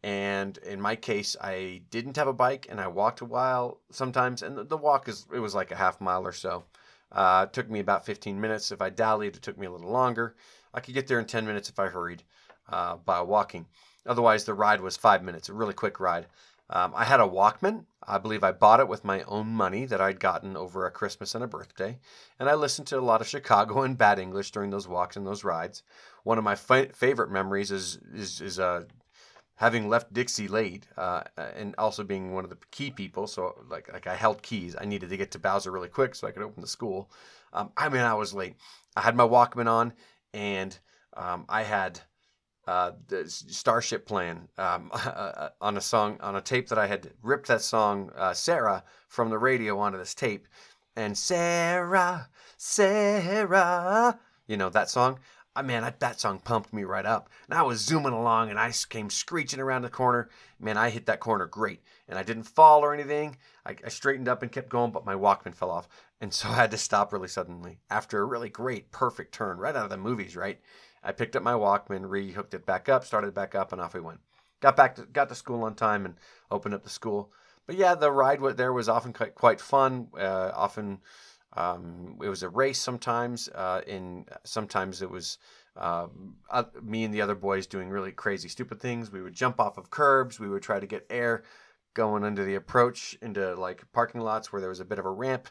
and 0.03 0.59
in 0.59 0.81
my 0.81 0.97
case, 0.97 1.37
I 1.41 1.83
didn't 1.91 2.17
have 2.17 2.29
a 2.29 2.33
bike 2.33 2.67
and 2.71 2.81
I 2.81 2.89
walked 2.89 3.21
a 3.21 3.27
while 3.27 3.81
sometimes. 3.91 4.43
And 4.43 4.57
the, 4.57 4.65
the 4.65 4.77
walk 4.77 5.09
is, 5.09 5.27
it 5.33 5.39
was 5.39 5.55
like 5.55 5.71
a 5.71 5.77
half 5.77 6.01
mile 6.01 6.27
or 6.27 6.33
so. 6.33 6.65
Uh, 7.13 7.47
it 7.49 7.53
took 7.53 7.69
me 7.69 7.81
about 7.81 8.07
15 8.07 8.41
minutes. 8.41 8.73
If 8.73 8.81
I 8.81 8.91
dallied, 8.91 9.37
it 9.37 9.43
took 9.43 9.59
me 9.59 9.67
a 9.67 9.71
little 9.71 9.91
longer. 9.91 10.37
I 10.73 10.81
could 10.81 10.95
get 10.95 11.07
there 11.07 11.19
in 11.19 11.27
10 11.27 11.47
minutes 11.47 11.69
if 11.69 11.79
I 11.79 11.89
hurried 11.89 12.23
uh, 12.69 12.97
by 12.97 13.21
walking. 13.21 13.67
Otherwise, 14.07 14.45
the 14.45 14.55
ride 14.55 14.81
was 14.81 14.97
five 14.97 15.23
minutes, 15.23 15.49
a 15.49 15.53
really 15.53 15.75
quick 15.75 16.01
ride. 16.01 16.27
Um, 16.71 16.93
I 16.95 17.05
had 17.05 17.21
a 17.21 17.25
Walkman. 17.25 17.85
I 18.07 18.19
believe 18.19 18.43
I 18.43 18.53
bought 18.53 18.81
it 18.81 18.89
with 18.89 19.05
my 19.05 19.23
own 19.25 19.49
money 19.49 19.85
that 19.87 20.01
I'd 20.01 20.21
gotten 20.21 20.57
over 20.57 20.87
a 20.87 20.91
Christmas 20.91 21.35
and 21.35 21.45
a 21.45 21.49
birthday. 21.49 21.99
And 22.39 22.49
I 22.49 22.55
listened 22.55 22.87
to 22.89 22.99
a 22.99 23.01
lot 23.01 23.21
of 23.21 23.29
Chicago 23.29 23.83
and 23.83 23.99
bad 23.99 24.19
English 24.19 24.53
during 24.53 24.71
those 24.71 24.89
walks 24.89 25.17
and 25.17 25.27
those 25.27 25.45
rides. 25.45 25.83
One 26.23 26.39
of 26.39 26.45
my 26.45 26.55
fa- 26.55 26.93
favorite 26.95 27.31
memories 27.31 27.71
is 27.71 27.99
is, 28.15 28.41
is 28.41 28.59
uh, 28.59 28.85
having 29.57 29.89
left 29.89 30.13
Dixie 30.13 30.49
late 30.49 30.87
uh, 30.97 31.23
and 31.37 31.75
also 31.77 32.05
being 32.05 32.33
one 32.33 32.45
of 32.45 32.51
the 32.51 32.59
key 32.71 32.91
people. 32.91 33.27
So 33.27 33.55
like 33.69 33.93
like 33.93 34.07
I 34.07 34.15
held 34.15 34.43
keys. 34.43 34.77
I 34.81 34.85
needed 34.85 35.11
to 35.11 35.17
get 35.17 35.33
to 35.33 35.39
Bowser 35.39 35.71
really 35.71 35.89
quick 35.89 36.15
so 36.15 36.27
I 36.27 36.31
could 36.31 36.43
open 36.43 36.61
the 36.61 36.69
school. 36.69 37.11
Um, 37.53 37.71
I 37.77 37.89
mean, 37.89 38.03
I 38.03 38.15
was 38.15 38.33
late. 38.33 38.55
I 38.97 39.01
had 39.01 39.17
my 39.17 39.27
Walkman 39.27 39.69
on 39.69 39.93
and 40.33 40.79
um, 41.17 41.45
I 41.49 41.63
had 41.63 42.01
uh, 42.71 42.93
the 43.09 43.29
Starship 43.29 44.07
playing 44.07 44.47
um, 44.57 44.93
on 45.61 45.77
a 45.77 45.81
song 45.81 46.19
on 46.21 46.37
a 46.37 46.41
tape 46.41 46.69
that 46.69 46.79
I 46.79 46.87
had 46.87 47.11
ripped 47.21 47.49
that 47.49 47.63
song 47.63 48.13
uh, 48.17 48.33
Sarah 48.33 48.85
from 49.09 49.29
the 49.29 49.39
radio 49.39 49.77
onto 49.81 49.99
this 49.99 50.15
tape, 50.15 50.47
and 50.95 51.19
Sarah, 51.19 52.29
Sarah, 52.57 54.21
you 54.47 54.57
know 54.57 54.69
that 54.71 54.89
song. 54.89 55.19
I 55.57 55.63
man, 55.63 55.83
I, 55.83 55.93
that 55.99 56.21
song 56.21 56.39
pumped 56.39 56.73
me 56.73 56.85
right 56.85 57.05
up, 57.05 57.29
and 57.49 57.59
I 57.59 57.63
was 57.63 57.81
zooming 57.81 58.13
along, 58.13 58.51
and 58.51 58.61
I 58.61 58.73
came 58.89 59.11
screeching 59.11 59.59
around 59.59 59.83
the 59.83 59.91
corner. 59.91 60.31
Man, 60.61 60.77
I 60.77 60.91
hit 60.91 61.07
that 61.07 61.19
corner 61.19 61.47
great, 61.47 61.83
and 62.07 62.17
I 62.17 62.23
didn't 62.23 62.45
fall 62.45 62.85
or 62.85 62.95
anything. 62.95 63.37
I, 63.67 63.75
I 63.85 63.89
straightened 63.89 64.29
up 64.29 64.43
and 64.45 64.53
kept 64.53 64.69
going, 64.69 64.93
but 64.93 65.05
my 65.05 65.15
Walkman 65.15 65.57
fell 65.57 65.73
off, 65.73 65.89
and 66.21 66.33
so 66.33 66.49
I 66.51 66.55
had 66.55 66.71
to 66.71 66.79
stop 66.79 67.13
really 67.13 67.27
suddenly 67.27 67.81
after 67.91 68.21
a 68.21 68.25
really 68.25 68.49
great, 68.49 68.93
perfect 68.93 69.35
turn 69.35 69.59
right 69.59 69.75
out 69.75 69.83
of 69.83 69.91
the 69.91 69.97
movies, 69.97 70.37
right? 70.37 70.61
I 71.03 71.13
picked 71.13 71.37
up 71.37 71.43
my 71.43 71.53
Walkman, 71.53 72.03
rehooked 72.03 72.55
it 72.55 72.67
back 72.67 72.89
up, 72.89 73.05
started 73.05 73.35
back 73.35 73.55
up, 73.55 73.73
and 73.73 73.81
off 73.81 73.95
we 73.95 74.01
went. 74.01 74.21
Got 74.61 74.77
back 74.77 74.97
to 74.97 75.03
got 75.03 75.29
to 75.31 75.35
school 75.35 75.65
on 75.65 75.75
time 75.75 76.05
and 76.05 76.17
opened 76.51 76.75
up 76.75 76.83
the 76.83 76.91
school. 76.91 77.33
But 77.67 77.77
yeah, 77.77 77.95
the 77.95 78.11
ride 78.11 78.41
there 78.57 78.73
was 78.73 78.89
often 78.89 79.13
quite, 79.13 79.35
quite 79.35 79.61
fun. 79.61 80.09
Uh, 80.19 80.51
often 80.55 80.99
um, 81.57 82.19
it 82.23 82.29
was 82.29 82.43
a 82.43 82.49
race 82.49 82.79
sometimes. 82.79 83.49
Uh, 83.49 83.81
in 83.87 84.27
sometimes 84.45 85.03
it 85.03 85.11
was 85.11 85.39
uh, 85.77 86.09
me 86.83 87.05
and 87.05 87.15
the 87.15 87.23
other 87.23 87.35
boys 87.35 87.67
doing 87.67 87.89
really 87.89 88.13
crazy, 88.13 88.49
stupid 88.49 88.81
things. 88.81 89.11
We 89.11 89.23
would 89.23 89.35
jump 89.35 89.61
off 89.61 89.79
of 89.79 89.91
curbs. 89.91 90.39
We 90.39 90.49
would 90.49 90.63
try 90.63 90.81
to 90.81 90.87
get 90.87 91.07
air 91.11 91.45
going 91.95 92.25
under 92.25 92.45
the 92.45 92.55
approach 92.55 93.17
into 93.23 93.55
like 93.55 93.85
parking 93.93 94.21
lots 94.21 94.53
where 94.53 94.61
there 94.61 94.69
was 94.69 94.81
a 94.81 94.85
bit 94.85 94.99
of 94.99 95.07
a 95.07 95.11
ramp. 95.11 95.49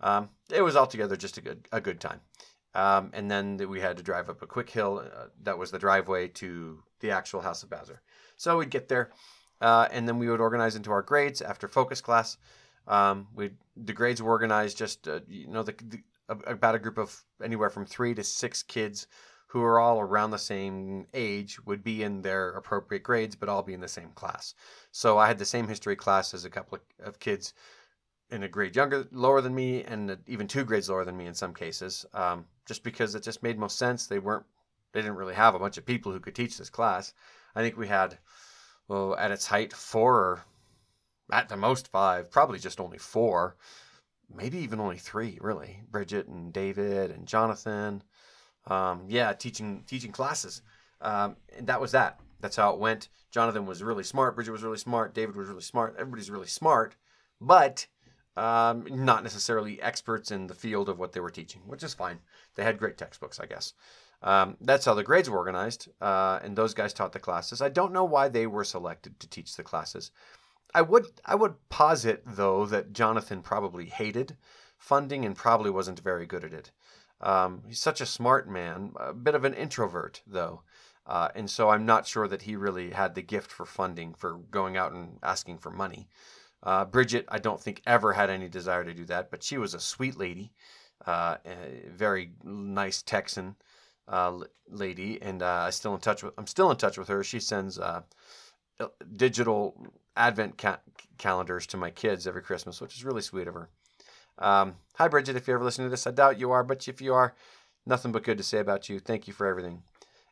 Um, 0.00 0.30
it 0.50 0.62
was 0.62 0.76
altogether 0.76 1.16
just 1.16 1.38
a 1.38 1.40
good 1.40 1.68
a 1.72 1.80
good 1.80 2.00
time. 2.00 2.20
Um, 2.78 3.10
and 3.12 3.28
then 3.28 3.56
we 3.68 3.80
had 3.80 3.96
to 3.96 4.04
drive 4.04 4.30
up 4.30 4.40
a 4.40 4.46
quick 4.46 4.70
hill. 4.70 5.02
Uh, 5.04 5.26
that 5.42 5.58
was 5.58 5.72
the 5.72 5.80
driveway 5.80 6.28
to 6.28 6.80
the 7.00 7.10
actual 7.10 7.40
House 7.40 7.64
of 7.64 7.70
Bowser. 7.70 8.00
So 8.36 8.58
we'd 8.58 8.70
get 8.70 8.88
there, 8.88 9.10
uh, 9.60 9.88
and 9.90 10.06
then 10.06 10.16
we 10.20 10.28
would 10.30 10.40
organize 10.40 10.76
into 10.76 10.92
our 10.92 11.02
grades 11.02 11.42
after 11.42 11.66
focus 11.66 12.00
class. 12.00 12.36
Um, 12.86 13.26
we 13.34 13.50
the 13.76 13.92
grades 13.92 14.22
were 14.22 14.30
organized 14.30 14.78
just 14.78 15.08
uh, 15.08 15.20
you 15.28 15.48
know 15.48 15.64
the, 15.64 15.74
the, 15.88 15.98
about 16.28 16.76
a 16.76 16.78
group 16.78 16.98
of 16.98 17.24
anywhere 17.42 17.68
from 17.68 17.84
three 17.84 18.14
to 18.14 18.22
six 18.22 18.62
kids 18.62 19.08
who 19.48 19.60
are 19.62 19.80
all 19.80 19.98
around 19.98 20.30
the 20.30 20.38
same 20.38 21.06
age 21.14 21.58
would 21.66 21.82
be 21.82 22.04
in 22.04 22.22
their 22.22 22.50
appropriate 22.50 23.02
grades, 23.02 23.34
but 23.34 23.48
all 23.48 23.62
be 23.62 23.74
in 23.74 23.80
the 23.80 23.88
same 23.88 24.10
class. 24.10 24.54
So 24.92 25.18
I 25.18 25.26
had 25.26 25.38
the 25.38 25.44
same 25.44 25.66
history 25.66 25.96
class 25.96 26.32
as 26.32 26.44
a 26.44 26.50
couple 26.50 26.78
of, 26.78 27.08
of 27.08 27.18
kids 27.18 27.54
in 28.30 28.42
a 28.42 28.48
grade 28.48 28.76
younger, 28.76 29.06
lower 29.10 29.40
than 29.40 29.54
me, 29.54 29.82
and 29.84 30.16
even 30.26 30.46
two 30.46 30.64
grades 30.64 30.90
lower 30.90 31.04
than 31.04 31.16
me 31.16 31.26
in 31.26 31.34
some 31.34 31.54
cases, 31.54 32.04
um, 32.12 32.44
just 32.68 32.84
because 32.84 33.14
it 33.14 33.24
just 33.24 33.42
made 33.42 33.58
most 33.58 33.78
sense. 33.78 34.06
They 34.06 34.18
weren't, 34.20 34.44
they 34.92 35.00
didn't 35.00 35.16
really 35.16 35.34
have 35.34 35.54
a 35.54 35.58
bunch 35.58 35.78
of 35.78 35.86
people 35.86 36.12
who 36.12 36.20
could 36.20 36.34
teach 36.34 36.58
this 36.58 36.70
class. 36.70 37.14
I 37.56 37.62
think 37.62 37.76
we 37.76 37.88
had, 37.88 38.18
well, 38.86 39.16
at 39.16 39.32
its 39.32 39.46
height, 39.46 39.72
four 39.72 40.14
or 40.14 40.44
at 41.32 41.48
the 41.48 41.56
most 41.56 41.88
five, 41.88 42.30
probably 42.30 42.58
just 42.58 42.80
only 42.80 42.98
four, 42.98 43.56
maybe 44.32 44.58
even 44.58 44.80
only 44.80 44.98
three, 44.98 45.38
really. 45.40 45.82
Bridget 45.90 46.28
and 46.28 46.52
David 46.52 47.10
and 47.10 47.26
Jonathan. 47.26 48.02
Um, 48.66 49.06
yeah, 49.08 49.32
teaching 49.32 49.84
teaching 49.86 50.12
classes. 50.12 50.62
Um, 51.00 51.36
and 51.56 51.66
that 51.66 51.80
was 51.80 51.92
that. 51.92 52.20
That's 52.40 52.56
how 52.56 52.72
it 52.72 52.78
went. 52.78 53.08
Jonathan 53.30 53.66
was 53.66 53.82
really 53.82 54.04
smart. 54.04 54.34
Bridget 54.34 54.52
was 54.52 54.62
really 54.62 54.78
smart. 54.78 55.14
David 55.14 55.36
was 55.36 55.48
really 55.48 55.62
smart. 55.62 55.96
Everybody's 55.98 56.30
really 56.30 56.46
smart, 56.46 56.96
but 57.40 57.86
um, 58.36 58.86
not 58.90 59.22
necessarily 59.22 59.82
experts 59.82 60.30
in 60.30 60.46
the 60.46 60.54
field 60.54 60.88
of 60.88 60.98
what 60.98 61.12
they 61.12 61.20
were 61.20 61.30
teaching, 61.30 61.62
which 61.66 61.82
is 61.82 61.94
fine. 61.94 62.20
They 62.58 62.64
had 62.64 62.76
great 62.76 62.98
textbooks, 62.98 63.38
I 63.38 63.46
guess. 63.46 63.72
Um, 64.20 64.56
that's 64.60 64.84
how 64.84 64.94
the 64.94 65.04
grades 65.04 65.30
were 65.30 65.38
organized, 65.38 65.88
uh, 66.00 66.40
and 66.42 66.56
those 66.56 66.74
guys 66.74 66.92
taught 66.92 67.12
the 67.12 67.20
classes. 67.20 67.62
I 67.62 67.68
don't 67.68 67.92
know 67.92 68.04
why 68.04 68.28
they 68.28 68.48
were 68.48 68.64
selected 68.64 69.20
to 69.20 69.30
teach 69.30 69.54
the 69.54 69.62
classes. 69.62 70.10
I 70.74 70.82
would 70.82 71.06
I 71.24 71.36
would 71.36 71.54
posit 71.68 72.24
though 72.26 72.66
that 72.66 72.92
Jonathan 72.92 73.42
probably 73.42 73.86
hated 73.86 74.36
funding 74.76 75.24
and 75.24 75.36
probably 75.36 75.70
wasn't 75.70 76.00
very 76.00 76.26
good 76.26 76.42
at 76.42 76.52
it. 76.52 76.72
Um, 77.20 77.62
he's 77.64 77.78
such 77.78 78.00
a 78.00 78.06
smart 78.06 78.48
man, 78.48 78.92
a 78.96 79.14
bit 79.14 79.36
of 79.36 79.44
an 79.44 79.54
introvert 79.54 80.20
though, 80.26 80.62
uh, 81.06 81.28
and 81.36 81.48
so 81.48 81.68
I'm 81.68 81.86
not 81.86 82.08
sure 82.08 82.26
that 82.26 82.42
he 82.42 82.56
really 82.56 82.90
had 82.90 83.14
the 83.14 83.22
gift 83.22 83.52
for 83.52 83.66
funding 83.66 84.14
for 84.14 84.34
going 84.50 84.76
out 84.76 84.90
and 84.90 85.20
asking 85.22 85.58
for 85.58 85.70
money. 85.70 86.08
Uh, 86.60 86.84
Bridget, 86.84 87.24
I 87.28 87.38
don't 87.38 87.62
think 87.62 87.82
ever 87.86 88.14
had 88.14 88.30
any 88.30 88.48
desire 88.48 88.82
to 88.82 88.92
do 88.94 89.04
that, 89.04 89.30
but 89.30 89.44
she 89.44 89.58
was 89.58 89.74
a 89.74 89.80
sweet 89.80 90.16
lady, 90.18 90.52
uh, 91.06 91.36
a 91.44 91.88
very 91.88 92.32
nice 92.44 93.02
Texan 93.02 93.56
uh, 94.08 94.40
lady, 94.68 95.20
and 95.22 95.42
uh, 95.42 95.64
I 95.66 95.70
still 95.70 95.94
in 95.94 96.00
touch 96.00 96.22
with. 96.22 96.34
I'm 96.38 96.46
still 96.46 96.70
in 96.70 96.76
touch 96.76 96.98
with 96.98 97.08
her. 97.08 97.22
She 97.22 97.40
sends 97.40 97.78
uh, 97.78 98.02
digital 99.16 99.74
advent 100.16 100.58
ca- 100.58 100.80
calendars 101.18 101.66
to 101.68 101.76
my 101.76 101.90
kids 101.90 102.26
every 102.26 102.42
Christmas, 102.42 102.80
which 102.80 102.96
is 102.96 103.04
really 103.04 103.22
sweet 103.22 103.48
of 103.48 103.54
her. 103.54 103.68
Um, 104.38 104.76
hi, 104.94 105.08
Bridget. 105.08 105.36
If 105.36 105.48
you 105.48 105.54
ever 105.54 105.64
listen 105.64 105.84
to 105.84 105.90
this, 105.90 106.06
I 106.06 106.10
doubt 106.10 106.38
you 106.38 106.50
are, 106.50 106.64
but 106.64 106.86
if 106.88 107.00
you 107.00 107.14
are, 107.14 107.34
nothing 107.86 108.12
but 108.12 108.24
good 108.24 108.38
to 108.38 108.44
say 108.44 108.58
about 108.58 108.88
you. 108.88 108.98
Thank 108.98 109.26
you 109.26 109.32
for 109.32 109.46
everything. 109.46 109.82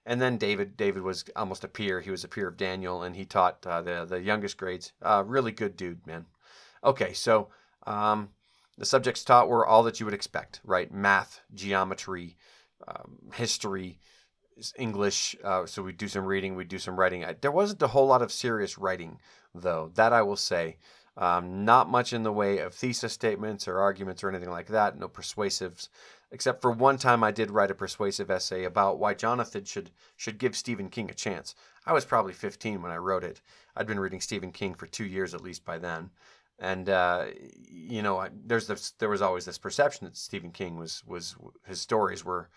And 0.05 0.21
then 0.21 0.39
David. 0.39 0.77
David 0.77 1.03
was 1.03 1.25
almost 1.35 1.65
a 1.65 1.69
peer. 1.69 2.01
He 2.01 2.11
was 2.11 2.23
a 2.23 2.29
peer 2.29 2.47
of 2.49 2.57
Daniel, 2.57 3.03
and 3.03 3.17
he 3.17 3.25
taught 3.25 3.67
uh, 3.67 3.83
the 3.83 4.05
the 4.05 4.21
youngest 4.21 4.57
grades. 4.57 4.93
Uh, 5.03 5.25
really 5.27 5.53
good 5.53 5.77
dude, 5.77 6.07
man. 6.07 6.27
Okay, 6.85 7.13
so 7.13 7.49
um, 7.87 8.29
the 8.79 8.87
subjects 8.87 9.25
taught 9.25 9.49
were 9.49 9.67
all 9.67 9.83
that 9.85 10.01
you 10.01 10.07
would 10.07 10.15
expect, 10.15 10.61
right? 10.65 10.93
Math, 10.93 11.41
geometry, 11.55 12.37
um, 12.87 13.19
history, 13.33 13.99
English. 14.79 15.37
Uh, 15.43 15.67
so 15.67 15.83
we 15.83 15.93
do 15.93 16.09
some 16.09 16.25
reading, 16.25 16.57
we 16.57 16.65
do 16.65 16.79
some 16.79 16.99
writing. 16.99 17.25
There 17.41 17.53
wasn't 17.53 17.83
a 17.83 17.89
whole 17.89 18.07
lot 18.07 18.23
of 18.23 18.33
serious 18.33 18.79
writing, 18.79 19.19
though. 19.55 19.91
That 19.95 20.13
I 20.13 20.23
will 20.23 20.37
say. 20.37 20.77
Um, 21.19 21.65
not 21.65 21.89
much 21.89 22.13
in 22.13 22.25
the 22.25 22.33
way 22.33 22.59
of 22.59 22.75
thesis 22.75 23.15
statements 23.15 23.67
or 23.67 23.79
arguments 23.79 24.23
or 24.23 24.29
anything 24.29 24.51
like 24.51 24.67
that. 24.67 24.99
No 24.99 25.09
persuasives, 25.09 25.89
except 26.31 26.61
for 26.61 26.71
one 26.71 26.99
time 26.99 27.25
I 27.25 27.31
did 27.31 27.51
write 27.51 27.71
a 27.71 27.75
persuasive 27.75 28.31
essay 28.31 28.65
about 28.65 28.99
why 28.99 29.15
Jonathan 29.15 29.65
should 29.65 29.91
should 30.17 30.37
give 30.37 30.55
Stephen 30.55 30.91
King 30.91 31.11
a 31.11 31.15
chance. 31.15 31.55
I 31.87 31.95
was 31.95 32.05
probably 32.05 32.35
15 32.35 32.83
when 32.83 32.93
I 32.93 32.99
wrote 32.99 33.25
it. 33.25 33.41
I'd 33.75 33.87
been 33.87 34.01
reading 34.01 34.21
Stephen 34.21 34.53
King 34.53 34.75
for 34.75 34.87
two 34.87 35.07
years 35.07 35.33
at 35.33 35.41
least 35.41 35.65
by 35.65 35.79
then, 35.79 36.11
and 36.59 36.89
uh, 36.89 37.27
you 37.69 38.03
know, 38.03 38.27
there's 38.45 38.67
this, 38.67 38.93
there 38.93 39.09
was 39.09 39.23
always 39.23 39.45
this 39.45 39.59
perception 39.59 40.07
that 40.07 40.17
Stephen 40.17 40.51
King 40.51 40.77
was 40.77 41.03
was 41.07 41.37
his 41.67 41.81
stories 41.81 42.25
were 42.25 42.49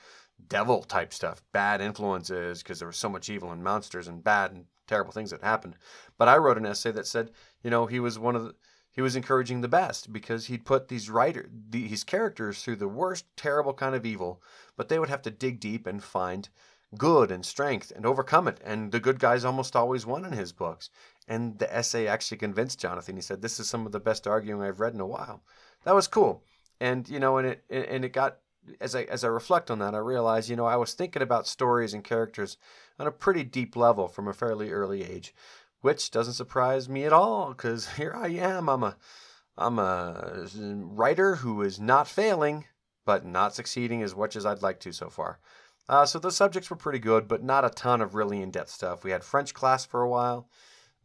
devil 0.47 0.83
type 0.83 1.13
stuff, 1.13 1.43
bad 1.51 1.81
influences 1.81 2.63
because 2.63 2.79
there 2.79 2.87
was 2.87 2.97
so 2.97 3.09
much 3.09 3.29
evil 3.29 3.51
and 3.51 3.63
monsters 3.63 4.07
and 4.07 4.23
bad 4.23 4.51
and 4.51 4.65
terrible 4.87 5.11
things 5.11 5.31
that 5.31 5.43
happened. 5.43 5.75
But 6.17 6.27
I 6.27 6.37
wrote 6.37 6.57
an 6.57 6.65
essay 6.65 6.91
that 6.91 7.07
said, 7.07 7.31
you 7.61 7.69
know, 7.69 7.85
he 7.85 7.99
was 7.99 8.17
one 8.17 8.35
of 8.35 8.43
the, 8.43 8.55
he 8.91 9.01
was 9.01 9.15
encouraging 9.15 9.61
the 9.61 9.67
best 9.67 10.11
because 10.11 10.47
he'd 10.47 10.65
put 10.65 10.87
these 10.87 11.09
writer 11.09 11.49
these 11.69 12.03
characters 12.03 12.63
through 12.63 12.77
the 12.77 12.87
worst 12.87 13.25
terrible 13.37 13.73
kind 13.73 13.95
of 13.95 14.05
evil, 14.05 14.41
but 14.75 14.89
they 14.89 14.99
would 14.99 15.09
have 15.09 15.21
to 15.23 15.31
dig 15.31 15.59
deep 15.59 15.85
and 15.85 16.03
find 16.03 16.49
good 16.97 17.31
and 17.31 17.45
strength 17.45 17.91
and 17.95 18.05
overcome 18.05 18.47
it. 18.47 18.59
And 18.63 18.91
the 18.91 18.99
good 18.99 19.19
guys 19.19 19.45
almost 19.45 19.75
always 19.75 20.05
won 20.05 20.25
in 20.25 20.33
his 20.33 20.51
books. 20.51 20.89
And 21.27 21.59
the 21.59 21.73
essay 21.73 22.07
actually 22.07 22.37
convinced 22.37 22.79
Jonathan. 22.79 23.15
He 23.15 23.21
said, 23.21 23.41
"This 23.41 23.59
is 23.59 23.69
some 23.69 23.85
of 23.85 23.91
the 23.91 23.99
best 23.99 24.27
arguing 24.27 24.61
I've 24.61 24.79
read 24.79 24.93
in 24.93 24.99
a 24.99 25.05
while." 25.05 25.43
That 25.83 25.95
was 25.95 26.07
cool. 26.07 26.43
And 26.79 27.07
you 27.07 27.19
know, 27.19 27.37
and 27.37 27.47
it 27.47 27.63
and 27.69 28.03
it 28.03 28.13
got 28.13 28.39
as 28.81 28.95
I 28.95 29.03
as 29.03 29.23
I 29.23 29.27
reflect 29.27 29.69
on 29.69 29.79
that, 29.79 29.95
I 29.95 29.99
realize, 29.99 30.49
you 30.49 30.55
know, 30.55 30.65
I 30.65 30.75
was 30.75 30.93
thinking 30.93 31.21
about 31.21 31.47
stories 31.47 31.93
and 31.93 32.03
characters 32.03 32.57
on 32.99 33.07
a 33.07 33.11
pretty 33.11 33.43
deep 33.43 33.75
level 33.75 34.07
from 34.07 34.27
a 34.27 34.33
fairly 34.33 34.71
early 34.71 35.03
age, 35.03 35.33
which 35.81 36.11
doesn't 36.11 36.33
surprise 36.33 36.89
me 36.89 37.03
at 37.05 37.13
all 37.13 37.49
because 37.49 37.89
here 37.97 38.13
I 38.15 38.29
am. 38.29 38.69
I'm 38.69 38.83
a 38.83 38.97
I'm 39.57 39.77
a 39.77 40.47
writer 40.53 41.35
who 41.35 41.61
is 41.61 41.79
not 41.79 42.07
failing, 42.07 42.65
but 43.05 43.25
not 43.25 43.53
succeeding 43.53 44.01
as 44.01 44.15
much 44.15 44.35
as 44.35 44.45
I'd 44.45 44.61
like 44.61 44.79
to 44.81 44.91
so 44.91 45.09
far. 45.09 45.39
Uh, 45.89 46.05
so 46.05 46.19
the 46.19 46.31
subjects 46.31 46.69
were 46.69 46.77
pretty 46.77 46.99
good, 46.99 47.27
but 47.27 47.43
not 47.43 47.65
a 47.65 47.69
ton 47.69 47.99
of 47.99 48.15
really 48.15 48.41
in-depth 48.41 48.69
stuff. 48.69 49.03
We 49.03 49.11
had 49.11 49.23
French 49.23 49.53
class 49.53 49.85
for 49.85 50.01
a 50.01 50.09
while. 50.09 50.47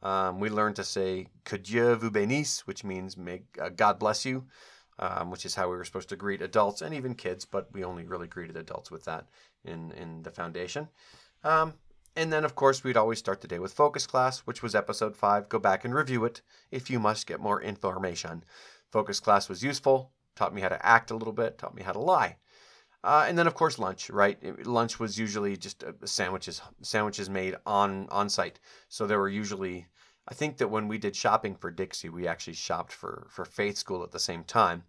Um, 0.03 0.39
we 0.39 0.49
learned 0.51 0.77
to 0.77 0.85
say 0.85 1.27
"Que 1.45 1.59
Dieu 1.59 1.97
vous 1.97 2.11
bénisse," 2.11 2.61
which 2.61 2.85
means 2.85 3.17
"May 3.17 3.43
uh, 3.61 3.71
God 3.71 3.99
bless 3.99 4.25
you." 4.25 4.45
um, 4.99 5.31
which 5.31 5.45
is 5.45 5.55
how 5.55 5.69
we 5.69 5.77
were 5.77 5.85
supposed 5.85 6.09
to 6.11 6.17
greet 6.17 6.43
adults 6.43 6.83
and 6.83 6.95
even 6.95 7.15
kids, 7.15 7.45
but 7.45 7.69
we 7.73 7.85
only 7.85 8.05
really 8.05 8.29
greeted 8.29 8.57
adults 8.57 8.91
with 8.91 9.05
that 9.05 9.27
in, 9.65 9.93
in 9.93 10.23
the 10.23 10.31
foundation. 10.31 10.89
Um, 11.43 11.75
and 12.17 12.33
then, 12.33 12.45
of 12.45 12.55
course, 12.55 12.85
we'd 12.85 12.97
always 12.97 13.19
start 13.19 13.41
the 13.41 13.49
day 13.49 13.59
with 13.59 13.73
focus 13.73 14.07
class, 14.07 14.41
which 14.41 14.63
was 14.63 14.75
episode 14.75 15.17
five. 15.17 15.49
Go 15.49 15.59
back 15.59 15.85
and 15.85 15.95
review 15.95 16.25
it 16.25 16.43
if 16.71 16.89
you 16.89 17.01
must 17.01 17.27
get 17.27 17.41
more 17.41 17.61
information. 17.61 18.45
Focus 18.93 19.19
class 19.19 19.49
was 19.49 19.65
useful, 19.65 20.13
taught 20.37 20.55
me 20.55 20.61
how 20.61 20.69
to 20.69 20.87
act 20.87 21.11
a 21.11 21.17
little 21.17 21.33
bit, 21.33 21.59
taught 21.59 21.75
me 21.75 21.83
how 21.83 21.93
to 21.93 21.99
lie. 21.99 22.37
Uh, 23.05 23.27
and 23.29 23.37
then, 23.37 23.47
of 23.47 23.55
course, 23.55 23.79
lunch. 23.79 24.09
Right, 24.09 24.39
lunch 24.67 24.99
was 24.99 25.19
usually 25.19 25.57
just 25.57 25.85
uh, 25.85 25.93
sandwiches, 26.05 26.63
sandwiches 26.83 27.29
made 27.29 27.55
on 27.67 28.09
on 28.11 28.29
site. 28.29 28.59
So 28.89 29.07
there 29.07 29.19
were 29.19 29.29
usually 29.29 29.87
I 30.27 30.35
think 30.35 30.57
that 30.57 30.69
when 30.69 30.89
we 30.89 30.99
did 30.99 31.15
shopping 31.15 31.55
for 31.55 31.71
Dixie, 31.71 32.09
we 32.09 32.27
actually 32.27 32.55
shopped 32.55 32.93
for 32.93 33.27
for 33.31 33.45
Faith 33.45 33.77
School 33.77 34.03
at 34.03 34.11
the 34.13 34.19
same 34.19 34.43
time, 34.45 34.85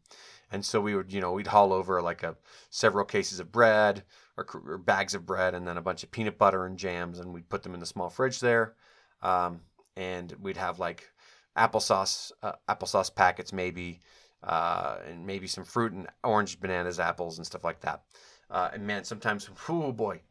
and 0.49 0.63
so 0.63 0.79
we 0.79 0.95
would 0.95 1.11
you 1.11 1.19
know 1.19 1.33
we'd 1.33 1.47
haul 1.47 1.73
over 1.73 2.01
like 2.01 2.23
a 2.23 2.37
several 2.69 3.05
cases 3.05 3.39
of 3.41 3.51
bread 3.51 4.03
or, 4.37 4.47
or 4.65 4.77
bags 4.77 5.13
of 5.13 5.25
bread 5.25 5.53
and 5.53 5.67
then 5.67 5.77
a 5.77 5.81
bunch 5.81 6.03
of 6.03 6.11
peanut 6.11 6.37
butter 6.37 6.65
and 6.65 6.77
jams, 6.77 7.19
and 7.19 7.33
we'd 7.33 7.49
put 7.49 7.63
them 7.63 7.73
in 7.73 7.81
the 7.81 7.85
small 7.85 8.09
fridge 8.09 8.39
there, 8.39 8.75
um, 9.21 9.61
and 9.97 10.33
we'd 10.41 10.57
have 10.57 10.79
like 10.79 11.11
applesauce 11.57 12.31
uh, 12.41 12.53
applesauce 12.69 13.13
packets 13.13 13.51
maybe, 13.51 13.99
uh, 14.43 14.97
and 15.07 15.25
maybe 15.25 15.47
some 15.47 15.63
fruit 15.63 15.93
and 15.93 16.07
orange 16.23 16.59
bananas 16.59 16.99
apples 16.99 17.37
and 17.37 17.45
stuff 17.45 17.63
like 17.63 17.81
that. 17.81 18.03
Uh, 18.49 18.69
and 18.73 18.85
man, 18.85 19.03
sometimes 19.03 19.49
oh 19.69 19.91
boy, 19.91 20.21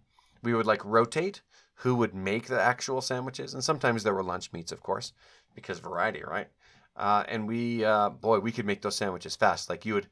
we 0.42 0.54
would 0.54 0.66
like 0.66 0.84
rotate 0.84 1.42
who 1.76 1.96
would 1.96 2.14
make 2.14 2.46
the 2.46 2.60
actual 2.60 3.00
sandwiches, 3.00 3.54
and 3.54 3.64
sometimes 3.64 4.02
there 4.02 4.14
were 4.14 4.22
lunch 4.22 4.52
meats, 4.52 4.72
of 4.72 4.82
course, 4.82 5.12
because 5.54 5.80
variety, 5.80 6.22
right? 6.22 6.48
Uh, 6.96 7.24
and 7.28 7.48
we, 7.48 7.84
uh, 7.84 8.08
boy, 8.10 8.38
we 8.38 8.52
could 8.52 8.66
make 8.66 8.82
those 8.82 8.94
sandwiches 8.94 9.34
fast. 9.34 9.68
Like 9.68 9.84
you 9.84 9.94
would, 9.94 10.06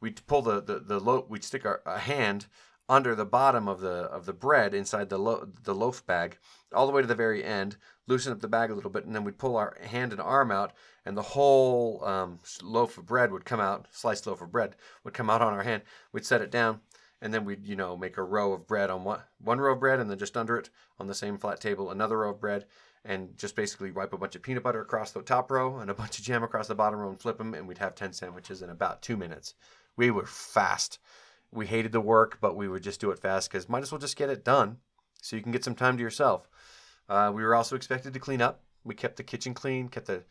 we'd 0.00 0.26
pull 0.26 0.42
the 0.42 0.62
the, 0.62 0.80
the 0.80 1.00
loaf, 1.00 1.24
we'd 1.28 1.44
stick 1.44 1.64
our 1.64 1.80
a 1.86 1.98
hand 1.98 2.46
under 2.88 3.14
the 3.14 3.24
bottom 3.24 3.68
of 3.68 3.80
the 3.80 3.88
of 3.88 4.26
the 4.26 4.32
bread 4.32 4.74
inside 4.74 5.08
the 5.08 5.18
lo- 5.18 5.48
the 5.64 5.74
loaf 5.74 6.04
bag, 6.06 6.38
all 6.74 6.86
the 6.86 6.92
way 6.92 7.00
to 7.00 7.08
the 7.08 7.14
very 7.14 7.42
end, 7.42 7.76
loosen 8.06 8.32
up 8.32 8.40
the 8.40 8.48
bag 8.48 8.70
a 8.70 8.74
little 8.74 8.90
bit, 8.90 9.04
and 9.04 9.14
then 9.14 9.24
we'd 9.24 9.38
pull 9.38 9.56
our 9.56 9.76
hand 9.82 10.12
and 10.12 10.20
arm 10.20 10.50
out, 10.50 10.72
and 11.04 11.16
the 11.16 11.22
whole 11.22 12.04
um, 12.04 12.38
loaf 12.62 12.98
of 12.98 13.06
bread 13.06 13.32
would 13.32 13.44
come 13.44 13.60
out, 13.60 13.86
sliced 13.90 14.26
loaf 14.26 14.40
of 14.40 14.52
bread 14.52 14.76
would 15.04 15.14
come 15.14 15.30
out 15.30 15.42
on 15.42 15.52
our 15.52 15.62
hand. 15.62 15.82
We'd 16.12 16.24
set 16.24 16.42
it 16.42 16.50
down, 16.50 16.80
and 17.20 17.32
then 17.32 17.44
we'd 17.44 17.66
you 17.66 17.76
know 17.76 17.96
make 17.96 18.16
a 18.16 18.22
row 18.22 18.52
of 18.52 18.66
bread 18.66 18.90
on 18.90 19.04
one 19.04 19.20
one 19.38 19.58
row 19.58 19.72
of 19.72 19.80
bread 19.80 20.00
and 20.00 20.10
then 20.10 20.18
just 20.18 20.36
under 20.36 20.58
it 20.58 20.70
on 20.98 21.06
the 21.06 21.14
same 21.14 21.38
flat 21.38 21.60
table 21.60 21.90
another 21.90 22.18
row 22.18 22.30
of 22.30 22.40
bread 22.40 22.66
and 23.04 23.36
just 23.38 23.56
basically 23.56 23.90
wipe 23.90 24.12
a 24.12 24.18
bunch 24.18 24.34
of 24.34 24.42
peanut 24.42 24.62
butter 24.62 24.80
across 24.80 25.12
the 25.12 25.22
top 25.22 25.50
row 25.50 25.78
and 25.78 25.90
a 25.90 25.94
bunch 25.94 26.18
of 26.18 26.24
jam 26.24 26.42
across 26.42 26.68
the 26.68 26.74
bottom 26.74 26.98
row 26.98 27.08
and 27.08 27.20
flip 27.20 27.38
them 27.38 27.54
and 27.54 27.66
we'd 27.66 27.78
have 27.78 27.94
10 27.94 28.12
sandwiches 28.12 28.62
in 28.62 28.70
about 28.70 29.02
two 29.02 29.16
minutes. 29.16 29.54
We 29.96 30.10
were 30.10 30.26
fast. 30.26 30.98
We 31.52 31.66
hated 31.66 31.92
the 31.92 32.00
work 32.00 32.38
but 32.40 32.56
we 32.56 32.68
would 32.68 32.82
just 32.82 33.00
do 33.00 33.10
it 33.10 33.18
fast 33.18 33.50
because 33.50 33.68
might 33.68 33.82
as 33.82 33.92
well 33.92 34.00
just 34.00 34.16
get 34.16 34.30
it 34.30 34.44
done 34.44 34.78
so 35.22 35.36
you 35.36 35.42
can 35.42 35.52
get 35.52 35.64
some 35.64 35.74
time 35.74 35.96
to 35.96 36.02
yourself 36.02 36.48
uh, 37.08 37.30
we 37.34 37.42
were 37.42 37.54
also 37.54 37.76
expected 37.76 38.12
to 38.12 38.20
clean 38.20 38.42
up 38.42 38.62
we 38.84 38.94
kept 38.94 39.16
the 39.16 39.22
kitchen 39.22 39.54
clean 39.54 39.88
kept 39.88 40.06
the 40.06 40.22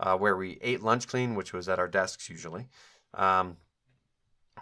uh, 0.00 0.16
where 0.16 0.36
we 0.36 0.58
ate 0.62 0.82
lunch 0.82 1.06
clean 1.06 1.34
which 1.34 1.52
was 1.52 1.68
at 1.68 1.78
our 1.78 1.88
desks 1.88 2.28
usually 2.28 2.68
um, 3.14 3.56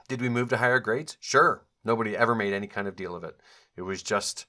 did 0.08 0.20
we 0.20 0.28
move 0.28 0.48
to 0.48 0.56
higher 0.56 0.80
grades 0.80 1.16
sure 1.20 1.64
Nobody 1.84 2.16
ever 2.16 2.34
made 2.34 2.52
any 2.52 2.66
kind 2.66 2.86
of 2.86 2.96
deal 2.96 3.14
of 3.14 3.24
it. 3.24 3.40
It 3.76 3.82
was 3.82 4.02
just 4.02 4.46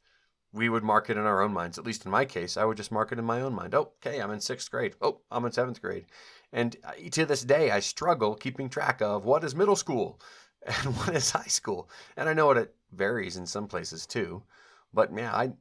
we 0.53 0.67
would 0.67 0.83
mark 0.83 1.09
it 1.09 1.15
in 1.15 1.23
our 1.23 1.41
own 1.41 1.53
minds. 1.53 1.77
At 1.77 1.85
least 1.85 2.05
in 2.05 2.11
my 2.11 2.25
case, 2.25 2.57
I 2.57 2.65
would 2.65 2.75
just 2.75 2.91
mark 2.91 3.13
it 3.13 3.19
in 3.19 3.23
my 3.23 3.39
own 3.41 3.53
mind. 3.53 3.73
Oh, 3.73 3.93
okay, 4.05 4.19
I'm 4.19 4.31
in 4.31 4.41
sixth 4.41 4.69
grade. 4.69 4.95
Oh, 5.01 5.21
I'm 5.31 5.45
in 5.45 5.51
seventh 5.53 5.81
grade. 5.81 6.07
And 6.51 6.75
uh, 6.83 6.91
to 7.11 7.25
this 7.25 7.43
day, 7.43 7.71
I 7.71 7.79
struggle 7.79 8.35
keeping 8.35 8.69
track 8.69 9.01
of 9.01 9.23
what 9.23 9.45
is 9.45 9.55
middle 9.55 9.77
school 9.77 10.19
and 10.65 10.97
what 10.97 11.15
is 11.15 11.31
high 11.31 11.43
school. 11.43 11.89
And 12.17 12.27
I 12.27 12.33
know 12.33 12.51
it 12.51 12.75
varies 12.91 13.37
in 13.37 13.45
some 13.45 13.67
places 13.67 14.05
too. 14.05 14.43
But 14.93 15.15
yeah, 15.15 15.33
I 15.33 15.53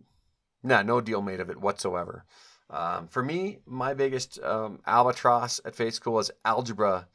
nah, 0.62 0.82
no 0.82 1.00
deal 1.00 1.22
made 1.22 1.40
of 1.40 1.50
it 1.50 1.60
whatsoever. 1.60 2.24
Um, 2.70 3.08
for 3.08 3.22
me, 3.22 3.58
my 3.66 3.94
biggest 3.94 4.40
um, 4.42 4.80
albatross 4.86 5.60
at 5.64 5.74
faith 5.74 5.94
school 5.94 6.14
was 6.14 6.30
algebra. 6.44 7.08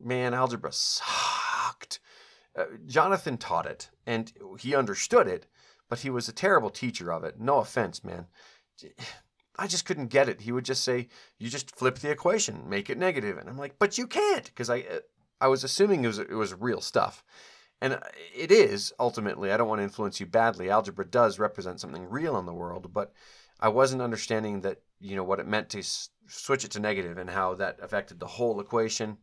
Man, 0.00 0.34
algebra 0.34 0.72
sucked. 0.72 2.00
Uh, 2.56 2.64
Jonathan 2.86 3.36
taught 3.36 3.66
it, 3.66 3.90
and 4.06 4.32
he 4.58 4.74
understood 4.74 5.26
it, 5.26 5.46
but 5.88 6.00
he 6.00 6.10
was 6.10 6.28
a 6.28 6.32
terrible 6.32 6.70
teacher 6.70 7.12
of 7.12 7.24
it. 7.24 7.38
No 7.38 7.58
offense, 7.58 8.02
man. 8.02 8.26
I 9.56 9.68
just 9.68 9.84
couldn't 9.84 10.08
get 10.08 10.28
it. 10.28 10.40
He 10.40 10.50
would 10.50 10.64
just 10.64 10.82
say, 10.82 11.08
"You 11.38 11.48
just 11.48 11.76
flip 11.76 11.98
the 11.98 12.10
equation, 12.10 12.68
make 12.68 12.90
it 12.90 12.98
negative," 12.98 13.38
and 13.38 13.48
I'm 13.48 13.58
like, 13.58 13.78
"But 13.78 13.98
you 13.98 14.08
can't," 14.08 14.46
because 14.46 14.68
I, 14.68 14.80
uh, 14.80 14.98
I 15.40 15.46
was 15.46 15.62
assuming 15.62 16.02
it 16.02 16.08
was 16.08 16.18
it 16.18 16.30
was 16.30 16.54
real 16.54 16.80
stuff, 16.80 17.22
and 17.80 17.94
uh, 17.94 18.00
it 18.34 18.50
is 18.50 18.92
ultimately. 18.98 19.52
I 19.52 19.56
don't 19.56 19.68
want 19.68 19.80
to 19.80 19.84
influence 19.84 20.20
you 20.20 20.26
badly. 20.26 20.70
Algebra 20.70 21.04
does 21.04 21.38
represent 21.38 21.80
something 21.80 22.08
real 22.08 22.38
in 22.38 22.46
the 22.46 22.54
world, 22.54 22.92
but 22.92 23.12
I 23.60 23.68
wasn't 23.68 24.02
understanding 24.02 24.60
that 24.62 24.80
you 25.00 25.16
know 25.16 25.24
what 25.24 25.40
it 25.40 25.46
meant 25.46 25.70
to 25.70 25.78
s- 25.78 26.10
switch 26.26 26.64
it 26.64 26.70
to 26.72 26.80
negative 26.80 27.18
and 27.18 27.30
how 27.30 27.54
that 27.54 27.78
affected 27.82 28.20
the 28.20 28.26
whole 28.26 28.60
equation, 28.60 29.18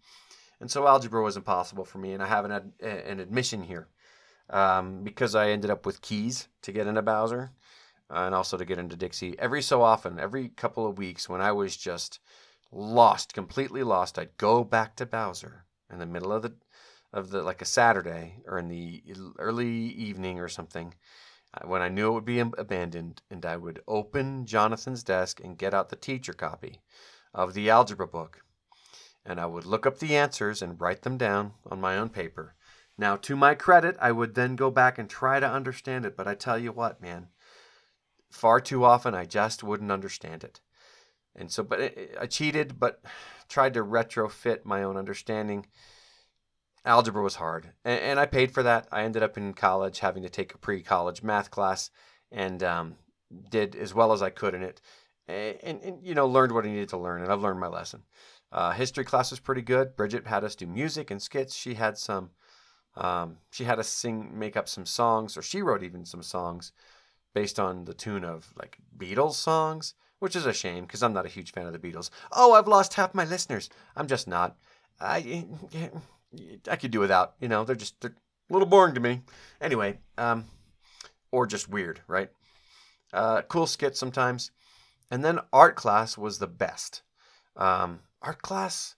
and 0.60 0.70
so 0.70 0.88
algebra 0.88 1.24
was 1.24 1.38
impossible 1.38 1.86
for 1.86 1.98
me. 1.98 2.14
And 2.14 2.24
I 2.24 2.28
have 2.28 2.46
an 2.46 2.52
ad- 2.52 2.74
an 2.82 3.20
admission 3.20 3.64
here 3.64 3.88
um, 4.50 5.04
because 5.04 5.36
I 5.36 5.50
ended 5.50 5.72
up 5.72 5.86
with 5.86 6.02
keys 6.02 6.48
to 6.62 6.72
get 6.72 6.88
into 6.88 7.02
Bowser 7.02 7.52
and 8.10 8.36
also 8.36 8.58
to 8.58 8.66
get 8.66 8.78
into 8.78 8.96
Dixie. 8.96 9.40
Every 9.40 9.62
so 9.62 9.82
often, 9.82 10.20
every 10.20 10.50
couple 10.50 10.86
of 10.86 10.98
weeks, 10.98 11.30
when 11.30 11.42
I 11.42 11.52
was 11.54 11.78
just 11.78 12.20
lost, 12.72 13.34
completely 13.34 13.84
lost, 13.84 14.20
I'd 14.20 14.38
go 14.38 14.64
back 14.64 14.96
to 14.98 15.06
Bowser 15.06 15.66
in 15.92 16.00
the 16.00 16.06
middle 16.06 16.32
of 16.32 16.42
the 16.42 16.54
of 17.14 17.30
the 17.30 17.42
like 17.42 17.62
a 17.62 17.66
Saturday 17.66 18.42
or 18.46 18.58
in 18.58 18.68
the 18.68 19.04
early 19.38 19.70
evening 19.70 20.40
or 20.40 20.48
something 20.48 20.94
uh, 21.54 21.68
when 21.68 21.82
I 21.82 21.90
knew 21.90 22.08
it 22.08 22.14
would 22.14 22.26
be 22.26 22.40
abandoned, 22.40 23.22
and 23.30 23.46
I 23.46 23.58
would 23.58 23.82
open 23.88 24.46
Jonathan's 24.46 25.04
desk 25.04 25.42
and 25.44 25.58
get 25.58 25.74
out 25.74 25.90
the 25.90 25.98
teacher 25.98 26.34
copy 26.34 26.82
of 27.34 27.54
the 27.54 27.70
algebra 27.70 28.08
book. 28.08 28.44
And 29.26 29.40
I 29.40 29.46
would 29.46 29.66
look 29.66 29.86
up 29.86 30.00
the 30.00 30.16
answers 30.16 30.62
and 30.62 30.80
write 30.80 31.02
them 31.02 31.18
down 31.18 31.54
on 31.70 31.82
my 31.82 31.98
own 31.98 32.10
paper. 32.10 32.56
Now, 32.98 33.18
to 33.18 33.36
my 33.36 33.56
credit, 33.56 33.98
I 34.00 34.12
would 34.12 34.36
then 34.36 34.56
go 34.56 34.72
back 34.72 34.98
and 34.98 35.10
try 35.10 35.40
to 35.40 35.50
understand 35.50 36.06
it, 36.06 36.16
but 36.16 36.28
I 36.28 36.36
tell 36.36 36.58
you 36.58 36.72
what, 36.72 37.02
man, 37.02 37.28
far 38.30 38.62
too 38.62 38.86
often 38.86 39.14
I 39.14 39.26
just 39.26 39.64
wouldn't 39.64 39.92
understand 39.92 40.44
it. 40.44 40.62
And 41.36 41.52
so, 41.52 41.64
but 41.64 41.80
it, 41.80 42.18
I 42.20 42.28
cheated, 42.28 42.80
but 42.80 43.02
tried 43.50 43.74
to 43.74 43.84
retrofit 43.84 44.64
my 44.64 44.84
own 44.84 44.96
understanding. 44.96 45.66
Algebra 46.86 47.22
was 47.22 47.36
hard, 47.36 47.70
and, 47.86 48.00
and 48.00 48.20
I 48.20 48.26
paid 48.26 48.52
for 48.52 48.64
that. 48.64 48.88
I 48.92 49.04
ended 49.04 49.24
up 49.24 49.38
in 49.38 49.54
college 49.54 50.00
having 50.00 50.24
to 50.24 50.30
take 50.30 50.54
a 50.54 50.58
pre 50.58 50.82
college 50.82 51.22
math 51.22 51.52
class 51.52 51.90
and 52.32 52.64
um, 52.64 52.96
did 53.50 53.76
as 53.76 53.94
well 53.94 54.14
as 54.14 54.22
I 54.22 54.30
could 54.30 54.54
in 54.54 54.64
it. 54.64 54.82
And, 55.28 55.58
and, 55.64 55.82
and, 55.82 56.06
you 56.06 56.16
know, 56.16 56.28
learned 56.28 56.54
what 56.54 56.66
I 56.66 56.70
needed 56.70 56.90
to 56.90 56.98
learn, 56.98 57.22
and 57.22 57.32
I've 57.32 57.42
learned 57.42 57.60
my 57.60 57.68
lesson. 57.68 58.04
Uh, 58.52 58.72
history 58.72 59.06
class 59.06 59.32
was 59.32 59.40
pretty 59.40 59.62
good. 59.62 59.96
Bridget 59.96 60.28
had 60.28 60.44
us 60.44 60.56
do 60.56 60.68
music 60.68 61.12
and 61.12 61.22
skits. 61.22 61.56
She 61.56 61.76
had 61.76 61.98
some, 61.98 62.32
um, 62.96 63.38
she 63.52 63.64
had 63.64 63.80
us 63.80 63.88
sing, 63.88 64.38
make 64.38 64.58
up 64.58 64.68
some 64.68 64.86
songs, 64.86 65.38
or 65.38 65.42
she 65.42 65.62
wrote 65.62 65.84
even 65.84 66.06
some 66.06 66.24
songs 66.24 66.74
based 67.34 67.60
on 67.60 67.86
the 67.86 67.94
tune 67.94 68.26
of 68.26 68.54
like 68.60 68.78
Beatles 68.98 69.36
songs, 69.36 69.94
which 70.20 70.36
is 70.36 70.46
a 70.46 70.54
shame 70.54 70.86
because 70.86 71.02
I'm 71.02 71.14
not 71.14 71.26
a 71.26 71.30
huge 71.30 71.54
fan 71.54 71.66
of 71.66 71.74
the 71.74 71.80
Beatles. 71.80 72.10
Oh, 72.32 72.54
I've 72.54 72.68
lost 72.68 72.96
half 72.96 73.14
my 73.14 73.24
listeners. 73.24 73.70
I'm 73.96 74.08
just 74.08 74.28
not. 74.28 74.58
I 75.00 75.46
I 76.70 76.76
could 76.76 76.92
do 76.92 77.00
without. 77.00 77.36
You 77.40 77.48
know, 77.48 77.64
they're 77.64 77.76
just 77.76 78.00
they're 78.02 78.16
a 78.50 78.54
little 78.54 78.68
boring 78.68 78.96
to 78.96 79.02
me. 79.02 79.22
Anyway, 79.60 80.00
um, 80.18 80.46
or 81.32 81.48
just 81.48 81.70
weird, 81.70 82.02
right? 82.08 82.30
Uh, 83.14 83.42
cool 83.44 83.68
skits 83.68 84.00
sometimes, 84.00 84.52
and 85.10 85.24
then 85.24 85.40
art 85.52 85.76
class 85.76 86.18
was 86.18 86.40
the 86.40 86.48
best. 86.48 87.02
Um, 87.56 88.00
art 88.22 88.42
class 88.42 88.96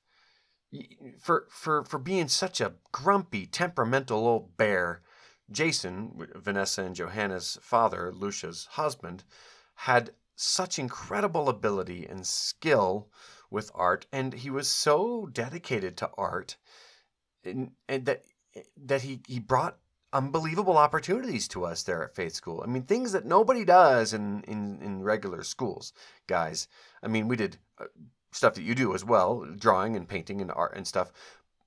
for 1.19 1.48
for 1.50 1.84
for 1.84 2.00
being 2.00 2.28
such 2.28 2.62
a 2.62 2.74
grumpy, 2.91 3.46
temperamental 3.46 4.28
old 4.28 4.58
bear 4.58 5.02
Jason, 5.52 6.28
Vanessa 6.36 6.84
and 6.84 6.96
Johanna's 6.96 7.58
father, 7.62 8.12
Lucia's 8.12 8.65
husband, 8.72 9.24
had 9.76 10.13
such 10.36 10.80
incredible 10.80 11.50
ability 11.50 12.06
and 12.06 12.26
skill 12.26 13.10
with 13.50 13.69
art, 13.76 14.08
and 14.12 14.34
he 14.34 14.50
was 14.50 14.67
so 14.67 15.28
dedicated 15.28 15.96
to 15.98 16.10
art, 16.17 16.58
and, 17.45 17.71
that 17.88 18.23
that 18.86 19.01
he 19.01 19.21
he 19.27 19.39
brought 19.39 19.77
unbelievable 20.12 20.77
opportunities 20.77 21.47
to 21.47 21.65
us 21.65 21.84
there 21.84 22.03
at 22.03 22.15
Faith 22.15 22.34
School. 22.34 22.62
I 22.63 22.67
mean, 22.67 22.84
things 22.84 23.12
that 23.12 23.25
nobody 23.25 23.65
does 23.65 24.13
in 24.13 24.43
in, 24.43 24.79
in 24.82 25.03
regular 25.03 25.43
schools, 25.43 25.93
guys. 26.27 26.67
I 27.01 27.08
mean, 27.08 27.27
we 27.27 27.36
did 27.36 27.58
uh, 27.79 27.86
stuff 28.32 28.53
that 28.56 28.63
you 28.63 28.75
do 28.75 28.93
as 28.93 29.03
well, 29.03 29.45
drawing 29.58 29.95
and 29.95 30.08
painting 30.08 30.41
and 30.41 30.51
art 30.51 30.75
and 30.75 30.88
stuff, 30.88 31.12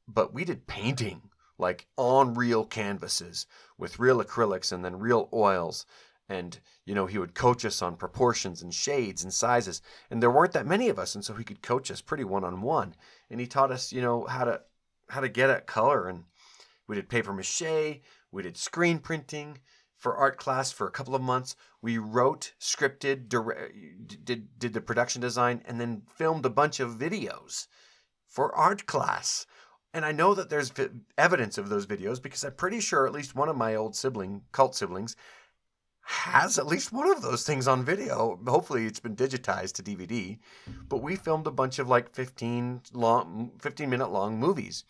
but 0.06 0.32
we 0.32 0.44
did 0.44 0.66
painting 0.66 1.22
like 1.58 1.86
on 1.96 2.34
real 2.34 2.64
canvases 2.64 3.46
with 3.78 3.98
real 3.98 4.22
acrylics 4.22 4.72
and 4.72 4.84
then 4.84 4.98
real 4.98 5.28
oils. 5.32 5.86
And, 6.28 6.58
you 6.84 6.94
know, 6.94 7.06
he 7.06 7.18
would 7.18 7.34
coach 7.34 7.64
us 7.64 7.80
on 7.80 7.96
proportions 7.96 8.60
and 8.60 8.74
shades 8.74 9.22
and 9.22 9.32
sizes. 9.32 9.80
And 10.10 10.20
there 10.22 10.30
weren't 10.30 10.52
that 10.52 10.66
many 10.66 10.88
of 10.88 10.98
us. 10.98 11.14
And 11.14 11.24
so 11.24 11.34
he 11.34 11.44
could 11.44 11.62
coach 11.62 11.90
us 11.90 12.00
pretty 12.00 12.24
one 12.24 12.44
on 12.44 12.62
one. 12.62 12.94
And 13.30 13.40
he 13.40 13.46
taught 13.46 13.70
us, 13.70 13.92
you 13.92 14.02
know, 14.02 14.24
how 14.24 14.44
to 14.44 14.60
how 15.08 15.20
to 15.20 15.28
get 15.28 15.50
at 15.50 15.66
color. 15.66 16.08
And 16.08 16.24
we 16.86 16.96
did 16.96 17.08
paper 17.08 17.32
mache, 17.32 18.00
we 18.30 18.42
did 18.42 18.56
screen 18.56 18.98
printing 18.98 19.58
for 19.96 20.16
art 20.16 20.36
class 20.36 20.72
for 20.72 20.86
a 20.86 20.90
couple 20.92 21.14
of 21.14 21.22
months. 21.22 21.56
We 21.80 21.98
wrote, 21.98 22.52
scripted, 22.60 23.28
did, 24.24 24.58
did 24.58 24.72
the 24.74 24.80
production 24.80 25.20
design, 25.20 25.62
and 25.64 25.80
then 25.80 26.02
filmed 26.16 26.44
a 26.44 26.50
bunch 26.50 26.80
of 26.80 26.98
videos 26.98 27.66
for 28.26 28.54
art 28.54 28.86
class. 28.86 29.46
And 29.94 30.04
I 30.04 30.12
know 30.12 30.34
that 30.34 30.50
there's 30.50 30.72
evidence 31.16 31.56
of 31.56 31.70
those 31.70 31.86
videos 31.86 32.22
because 32.22 32.44
I'm 32.44 32.52
pretty 32.52 32.80
sure 32.80 33.06
at 33.06 33.12
least 33.12 33.34
one 33.34 33.48
of 33.48 33.56
my 33.56 33.74
old 33.74 33.96
sibling, 33.96 34.42
cult 34.52 34.74
siblings, 34.74 35.16
has 36.08 36.56
at 36.56 36.68
least 36.68 36.92
one 36.92 37.10
of 37.10 37.20
those 37.20 37.42
things 37.42 37.66
on 37.66 37.84
video. 37.84 38.38
Hopefully 38.46 38.86
it's 38.86 39.00
been 39.00 39.16
digitized 39.16 39.72
to 39.72 39.82
DVD. 39.82 40.38
But 40.88 41.02
we 41.02 41.16
filmed 41.16 41.48
a 41.48 41.50
bunch 41.50 41.80
of 41.80 41.88
like 41.88 42.14
15 42.14 42.82
long 42.92 43.50
15 43.58 43.90
minute 43.90 44.12
long 44.12 44.38
movies. 44.38 44.84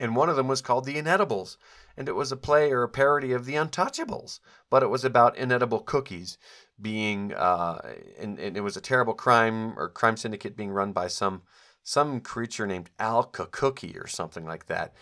And 0.00 0.16
one 0.16 0.28
of 0.28 0.34
them 0.34 0.48
was 0.48 0.60
called 0.60 0.84
The 0.84 0.96
Inedibles. 0.96 1.58
And 1.96 2.08
it 2.08 2.16
was 2.16 2.32
a 2.32 2.36
play 2.36 2.72
or 2.72 2.82
a 2.82 2.88
parody 2.88 3.32
of 3.32 3.44
The 3.44 3.54
Untouchables. 3.54 4.40
But 4.68 4.82
it 4.82 4.88
was 4.88 5.04
about 5.04 5.36
inedible 5.36 5.80
cookies 5.80 6.38
being, 6.80 7.32
uh, 7.34 7.80
and, 8.18 8.38
and 8.40 8.56
it 8.56 8.60
was 8.60 8.76
a 8.76 8.80
terrible 8.80 9.14
crime 9.14 9.78
or 9.78 9.88
crime 9.88 10.16
syndicate 10.16 10.56
being 10.56 10.70
run 10.70 10.92
by 10.92 11.06
some 11.06 11.42
some 11.84 12.20
creature 12.20 12.66
named 12.66 12.90
Alka 12.98 13.46
Cookie 13.46 13.96
or 13.96 14.06
something 14.06 14.44
like 14.44 14.66
that, 14.66 14.92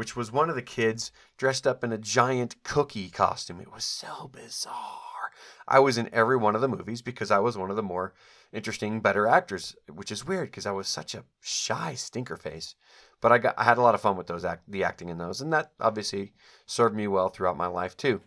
which 0.00 0.16
was 0.16 0.32
one 0.32 0.48
of 0.48 0.54
the 0.56 0.62
kids 0.62 1.12
dressed 1.36 1.66
up 1.66 1.84
in 1.84 1.92
a 1.92 1.98
giant 1.98 2.56
cookie 2.62 3.10
costume. 3.10 3.60
It 3.60 3.70
was 3.70 3.84
so 3.84 4.30
bizarre. 4.32 5.30
I 5.68 5.78
was 5.78 5.98
in 5.98 6.08
every 6.10 6.38
one 6.38 6.54
of 6.54 6.62
the 6.62 6.68
movies 6.68 7.02
because 7.02 7.30
I 7.30 7.38
was 7.38 7.58
one 7.58 7.68
of 7.68 7.76
the 7.76 7.82
more 7.82 8.14
interesting, 8.50 9.02
better 9.02 9.26
actors, 9.26 9.76
which 9.92 10.10
is 10.10 10.26
weird 10.26 10.50
because 10.50 10.64
I 10.64 10.70
was 10.70 10.88
such 10.88 11.14
a 11.14 11.24
shy 11.38 11.92
stinker 11.96 12.38
face. 12.38 12.76
But 13.20 13.30
I 13.30 13.36
got 13.36 13.54
I 13.58 13.64
had 13.64 13.76
a 13.76 13.82
lot 13.82 13.94
of 13.94 14.00
fun 14.00 14.16
with 14.16 14.26
those 14.26 14.42
act, 14.42 14.62
the 14.66 14.84
acting 14.84 15.10
in 15.10 15.18
those, 15.18 15.42
and 15.42 15.52
that 15.52 15.72
obviously 15.78 16.32
served 16.64 16.96
me 16.96 17.06
well 17.06 17.28
throughout 17.28 17.58
my 17.58 17.66
life 17.66 17.94
too. 17.94 18.22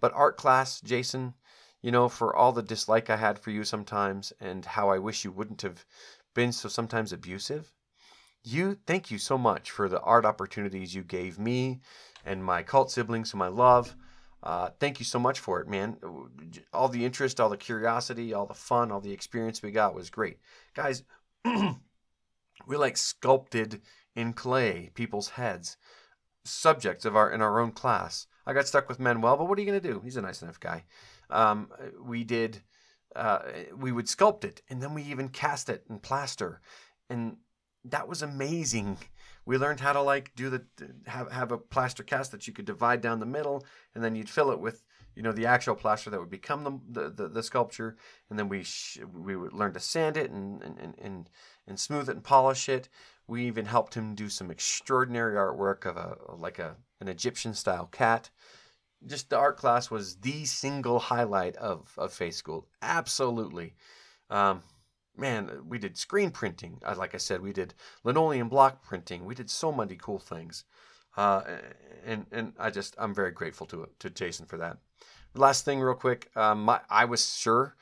But 0.00 0.12
art 0.14 0.36
class, 0.36 0.80
Jason, 0.80 1.34
you 1.82 1.92
know, 1.92 2.08
for 2.08 2.34
all 2.34 2.50
the 2.50 2.64
dislike 2.64 3.10
I 3.10 3.16
had 3.16 3.38
for 3.38 3.52
you 3.52 3.62
sometimes 3.62 4.32
and 4.40 4.64
how 4.64 4.90
I 4.90 4.98
wish 4.98 5.24
you 5.24 5.30
wouldn't 5.30 5.62
have 5.62 5.84
been 6.34 6.50
so 6.50 6.68
sometimes 6.68 7.12
abusive. 7.12 7.70
You 8.44 8.76
thank 8.86 9.10
you 9.10 9.18
so 9.18 9.38
much 9.38 9.70
for 9.70 9.88
the 9.88 10.00
art 10.00 10.24
opportunities 10.24 10.94
you 10.94 11.02
gave 11.02 11.38
me 11.38 11.80
and 12.24 12.44
my 12.44 12.62
cult 12.62 12.90
siblings 12.90 13.30
whom 13.30 13.42
I 13.42 13.48
love. 13.48 13.94
Uh, 14.42 14.70
thank 14.80 14.98
you 14.98 15.04
so 15.04 15.20
much 15.20 15.38
for 15.38 15.60
it, 15.60 15.68
man. 15.68 15.96
All 16.72 16.88
the 16.88 17.04
interest, 17.04 17.40
all 17.40 17.48
the 17.48 17.56
curiosity, 17.56 18.34
all 18.34 18.46
the 18.46 18.54
fun, 18.54 18.90
all 18.90 19.00
the 19.00 19.12
experience 19.12 19.62
we 19.62 19.70
got 19.70 19.94
was 19.94 20.10
great. 20.10 20.38
Guys, 20.74 21.04
we 21.44 22.76
like 22.76 22.96
sculpted 22.96 23.80
in 24.16 24.32
clay 24.32 24.90
people's 24.94 25.30
heads, 25.30 25.76
subjects 26.44 27.04
of 27.04 27.14
our 27.14 27.30
in 27.30 27.40
our 27.40 27.60
own 27.60 27.70
class. 27.70 28.26
I 28.44 28.52
got 28.52 28.66
stuck 28.66 28.88
with 28.88 28.98
Manuel, 28.98 29.36
but 29.36 29.48
what 29.48 29.56
are 29.56 29.62
you 29.62 29.68
going 29.68 29.80
to 29.80 29.92
do? 29.92 30.00
He's 30.02 30.16
a 30.16 30.22
nice 30.22 30.42
enough 30.42 30.58
guy. 30.58 30.84
Um, 31.30 31.68
we 32.04 32.24
did 32.24 32.62
uh, 33.14 33.40
we 33.76 33.92
would 33.92 34.06
sculpt 34.06 34.44
it 34.44 34.62
and 34.68 34.82
then 34.82 34.94
we 34.94 35.02
even 35.04 35.28
cast 35.28 35.68
it 35.68 35.84
in 35.88 35.98
plaster 35.98 36.60
and 37.08 37.36
that 37.84 38.08
was 38.08 38.22
amazing 38.22 38.98
we 39.44 39.58
learned 39.58 39.80
how 39.80 39.92
to 39.92 40.00
like 40.00 40.32
do 40.36 40.50
the 40.50 40.64
have, 41.06 41.30
have 41.32 41.52
a 41.52 41.58
plaster 41.58 42.02
cast 42.02 42.32
that 42.32 42.46
you 42.46 42.52
could 42.52 42.64
divide 42.64 43.00
down 43.00 43.20
the 43.20 43.26
middle 43.26 43.64
and 43.94 44.02
then 44.02 44.14
you'd 44.14 44.30
fill 44.30 44.50
it 44.50 44.60
with 44.60 44.84
you 45.14 45.22
know 45.22 45.32
the 45.32 45.46
actual 45.46 45.74
plaster 45.74 46.10
that 46.10 46.20
would 46.20 46.30
become 46.30 46.64
the 46.64 47.00
the, 47.02 47.10
the, 47.10 47.28
the 47.28 47.42
sculpture 47.42 47.96
and 48.30 48.38
then 48.38 48.48
we 48.48 48.62
sh- 48.62 49.00
we 49.12 49.36
would 49.36 49.52
learn 49.52 49.72
to 49.72 49.80
sand 49.80 50.16
it 50.16 50.30
and, 50.30 50.62
and 50.62 50.94
and 50.98 51.30
and 51.66 51.80
smooth 51.80 52.08
it 52.08 52.14
and 52.14 52.24
polish 52.24 52.68
it 52.68 52.88
we 53.26 53.44
even 53.46 53.66
helped 53.66 53.94
him 53.94 54.14
do 54.14 54.28
some 54.28 54.50
extraordinary 54.50 55.34
artwork 55.34 55.84
of 55.84 55.96
a 55.96 56.16
like 56.36 56.58
a 56.58 56.76
an 57.00 57.08
egyptian 57.08 57.52
style 57.52 57.86
cat 57.86 58.30
just 59.06 59.30
the 59.30 59.38
art 59.38 59.56
class 59.56 59.90
was 59.90 60.16
the 60.16 60.44
single 60.44 60.98
highlight 60.98 61.56
of, 61.56 61.92
of 61.98 62.12
faith 62.12 62.34
school. 62.34 62.66
Absolutely. 62.80 63.74
Um, 64.30 64.62
man, 65.16 65.50
we 65.68 65.78
did 65.78 65.96
screen 65.96 66.30
printing. 66.30 66.80
Uh, 66.84 66.94
like 66.96 67.14
I 67.14 67.18
said, 67.18 67.42
we 67.42 67.52
did 67.52 67.74
linoleum 68.04 68.48
block 68.48 68.82
printing. 68.82 69.24
We 69.24 69.34
did 69.34 69.50
so 69.50 69.72
many 69.72 69.96
cool 69.96 70.18
things. 70.18 70.64
Uh, 71.16 71.42
and 72.04 72.26
and 72.32 72.52
I 72.58 72.70
just 72.70 72.94
I'm 72.98 73.14
very 73.14 73.30
grateful 73.30 73.66
to 73.68 73.88
to 73.98 74.10
Jason 74.10 74.46
for 74.46 74.56
that. 74.58 74.78
Last 75.34 75.64
thing, 75.64 75.80
real 75.80 75.94
quick, 75.94 76.30
um, 76.36 76.62
my, 76.64 76.80
I 76.90 77.06
was 77.06 77.36
sure, 77.36 77.74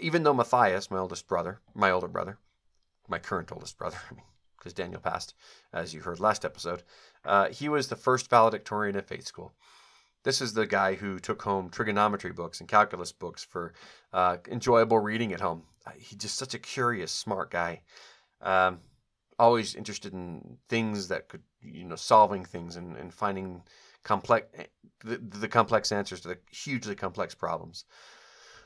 even 0.00 0.24
though 0.24 0.34
Matthias, 0.34 0.90
my 0.90 0.98
oldest 0.98 1.28
brother, 1.28 1.60
my 1.74 1.90
older 1.90 2.08
brother, 2.08 2.38
my 3.08 3.18
current 3.18 3.52
oldest 3.52 3.78
brother, 3.78 3.98
I 4.10 4.14
mean, 4.14 4.24
because 4.58 4.72
Daniel 4.72 5.00
passed, 5.00 5.34
as 5.72 5.94
you 5.94 6.00
heard 6.00 6.18
last 6.18 6.44
episode, 6.44 6.82
uh, 7.24 7.48
he 7.50 7.68
was 7.68 7.86
the 7.88 7.96
first 7.96 8.28
valedictorian 8.30 8.96
at 8.96 9.06
faith 9.06 9.26
school. 9.26 9.54
This 10.24 10.40
is 10.40 10.54
the 10.54 10.66
guy 10.66 10.94
who 10.94 11.20
took 11.20 11.42
home 11.42 11.70
trigonometry 11.70 12.32
books 12.32 12.58
and 12.58 12.68
calculus 12.68 13.12
books 13.12 13.44
for 13.44 13.74
uh, 14.12 14.38
enjoyable 14.50 14.98
reading 14.98 15.32
at 15.32 15.40
home. 15.40 15.62
He's 15.96 16.18
just 16.18 16.36
such 16.36 16.54
a 16.54 16.58
curious, 16.58 17.12
smart 17.12 17.50
guy. 17.50 17.82
Um, 18.40 18.80
always 19.38 19.74
interested 19.74 20.12
in 20.12 20.58
things 20.68 21.08
that 21.08 21.28
could, 21.28 21.42
you 21.60 21.84
know, 21.84 21.96
solving 21.96 22.44
things 22.44 22.76
and, 22.76 22.96
and 22.96 23.12
finding 23.12 23.62
complex 24.02 24.46
the, 25.04 25.18
the 25.18 25.48
complex 25.48 25.92
answers 25.92 26.20
to 26.20 26.28
the 26.28 26.38
hugely 26.50 26.94
complex 26.94 27.34
problems. 27.34 27.84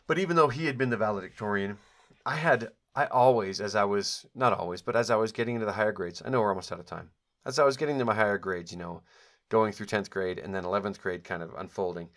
But 0.07 0.19
even 0.19 0.37
though 0.37 0.49
he 0.49 0.67
had 0.67 0.79
been 0.79 0.91
the 0.91 0.97
valedictorian, 0.97 1.79
I 2.27 2.37
had 2.37 2.73
I 2.95 3.07
always, 3.07 3.61
as 3.61 3.77
I 3.77 3.85
was 3.85 4.27
not 4.35 4.53
always, 4.53 4.83
but 4.83 4.97
as 4.97 5.11
I 5.11 5.17
was 5.17 5.33
getting 5.33 5.55
into 5.55 5.67
the 5.67 5.73
higher 5.73 5.93
grades, 5.93 6.23
I 6.25 6.29
know 6.29 6.41
we're 6.41 6.49
almost 6.49 6.73
out 6.73 6.81
of 6.81 6.87
time. 6.87 7.11
As 7.47 7.59
I 7.59 7.65
was 7.65 7.77
getting 7.77 7.99
to 7.99 8.05
my 8.05 8.15
higher 8.15 8.39
grades, 8.39 8.73
you 8.73 8.79
know, 8.79 9.03
going 9.49 9.73
through 9.73 9.87
10th 9.87 10.11
grade 10.11 10.39
and 10.39 10.55
then 10.55 10.65
11th 10.65 11.01
grade 11.01 11.25
kind 11.25 11.43
of 11.43 11.55
unfolding, 11.57 12.09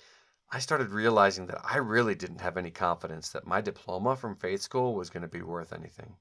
I 0.52 0.60
started 0.60 0.90
realizing 0.90 1.48
that 1.48 1.62
I 1.64 1.78
really 1.78 2.16
didn't 2.16 2.42
have 2.42 2.58
any 2.58 2.72
confidence 2.72 3.30
that 3.30 3.48
my 3.48 3.62
diploma 3.62 4.16
from 4.16 4.36
faith 4.36 4.62
school 4.62 4.94
was 4.94 5.10
going 5.10 5.24
to 5.24 5.28
be 5.28 5.42
worth 5.42 5.74
anything. 5.74 6.16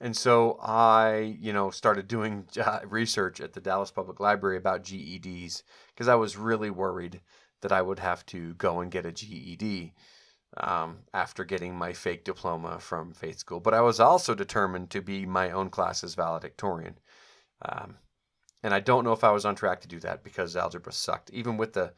And 0.00 0.16
so 0.16 0.58
I, 0.62 1.36
you 1.40 1.52
know, 1.52 1.70
started 1.70 2.08
doing 2.08 2.46
uh, 2.62 2.80
research 2.86 3.40
at 3.40 3.52
the 3.52 3.60
Dallas 3.60 3.90
Public 3.90 4.20
Library 4.20 4.56
about 4.56 4.84
GEDs 4.84 5.62
because 5.94 6.08
I 6.08 6.14
was 6.14 6.36
really 6.36 6.70
worried 6.70 7.20
that 7.60 7.72
I 7.72 7.82
would 7.82 7.98
have 7.98 8.26
to 8.26 8.54
go 8.54 8.80
and 8.80 8.90
get 8.90 9.06
a 9.06 9.12
GED 9.12 9.94
um, 10.58 10.98
after 11.12 11.44
getting 11.44 11.74
my 11.74 11.92
fake 11.92 12.24
diploma 12.24 12.78
from 12.78 13.12
faith 13.12 13.38
school. 13.38 13.60
But 13.60 13.74
I 13.74 13.80
was 13.80 14.00
also 14.00 14.34
determined 14.34 14.90
to 14.90 15.00
be 15.00 15.26
my 15.26 15.50
own 15.50 15.70
class's 15.70 16.14
valedictorian. 16.14 16.98
Um, 17.62 17.96
and 18.62 18.74
I 18.74 18.80
don't 18.80 19.04
know 19.04 19.12
if 19.12 19.24
I 19.24 19.30
was 19.30 19.44
on 19.44 19.54
track 19.54 19.80
to 19.82 19.88
do 19.88 20.00
that 20.00 20.24
because 20.24 20.56
algebra 20.56 20.92
sucked. 20.92 21.30
Even 21.30 21.56
with 21.56 21.72
the 21.72 21.92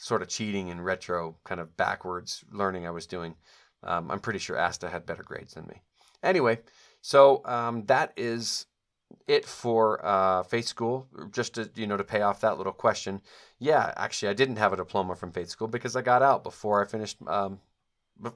sort 0.00 0.22
of 0.22 0.28
cheating 0.28 0.70
and 0.70 0.84
retro 0.84 1.36
kind 1.44 1.60
of 1.60 1.76
backwards 1.76 2.42
learning 2.50 2.86
I 2.86 2.90
was 2.90 3.06
doing, 3.06 3.34
um, 3.82 4.10
I'm 4.10 4.20
pretty 4.20 4.38
sure 4.38 4.58
Asta 4.58 4.88
had 4.88 5.04
better 5.04 5.22
grades 5.22 5.54
than 5.54 5.66
me. 5.66 5.82
Anyway, 6.22 6.60
so 7.02 7.42
um, 7.44 7.84
that 7.86 8.12
is 8.16 8.66
it 9.26 9.44
for 9.44 10.04
uh, 10.04 10.42
faith 10.42 10.66
school. 10.66 11.06
Just 11.32 11.54
to 11.54 11.70
you 11.74 11.86
know 11.86 11.96
to 11.96 12.04
pay 12.04 12.22
off 12.22 12.40
that 12.40 12.58
little 12.58 12.72
question. 12.72 13.20
Yeah, 13.58 13.92
actually, 13.96 14.30
I 14.30 14.34
didn't 14.34 14.56
have 14.56 14.72
a 14.72 14.76
diploma 14.76 15.16
from 15.16 15.32
faith 15.32 15.48
school 15.48 15.68
because 15.68 15.96
I 15.96 16.02
got 16.02 16.22
out 16.22 16.44
before 16.44 16.82
I 16.82 16.86
finished. 16.86 17.18
Um, 17.26 17.60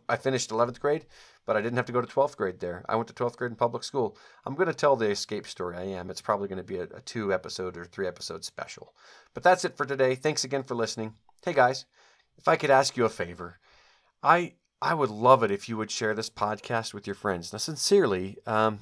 I 0.08 0.16
finished 0.16 0.48
11th 0.48 0.80
grade, 0.80 1.04
but 1.46 1.56
I 1.56 1.60
didn't 1.60 1.76
have 1.76 1.86
to 1.86 1.92
go 1.92 2.00
to 2.00 2.06
12th 2.06 2.36
grade 2.36 2.60
there. 2.60 2.84
I 2.88 2.96
went 2.96 3.08
to 3.08 3.14
12th 3.14 3.36
grade 3.36 3.50
in 3.50 3.56
public 3.56 3.84
school. 3.84 4.16
I'm 4.44 4.54
going 4.54 4.68
to 4.68 4.74
tell 4.74 4.96
the 4.96 5.10
escape 5.10 5.46
story. 5.46 5.76
I 5.76 5.84
am. 5.84 6.10
It's 6.10 6.20
probably 6.20 6.48
going 6.48 6.58
to 6.58 6.64
be 6.64 6.78
a, 6.78 6.84
a 6.84 7.00
two 7.04 7.32
episode 7.32 7.76
or 7.76 7.84
three 7.84 8.06
episode 8.06 8.44
special. 8.44 8.94
But 9.34 9.42
that's 9.42 9.64
it 9.64 9.76
for 9.76 9.84
today. 9.84 10.14
Thanks 10.14 10.44
again 10.44 10.62
for 10.62 10.74
listening. 10.74 11.14
Hey 11.44 11.52
guys, 11.52 11.84
if 12.38 12.48
I 12.48 12.56
could 12.56 12.70
ask 12.70 12.96
you 12.96 13.04
a 13.04 13.10
favor, 13.10 13.58
I 14.22 14.54
I 14.80 14.94
would 14.94 15.10
love 15.10 15.42
it 15.42 15.50
if 15.50 15.68
you 15.68 15.76
would 15.76 15.90
share 15.90 16.14
this 16.14 16.28
podcast 16.28 16.92
with 16.92 17.06
your 17.06 17.14
friends. 17.14 17.52
Now, 17.52 17.58
sincerely, 17.58 18.36
um, 18.46 18.80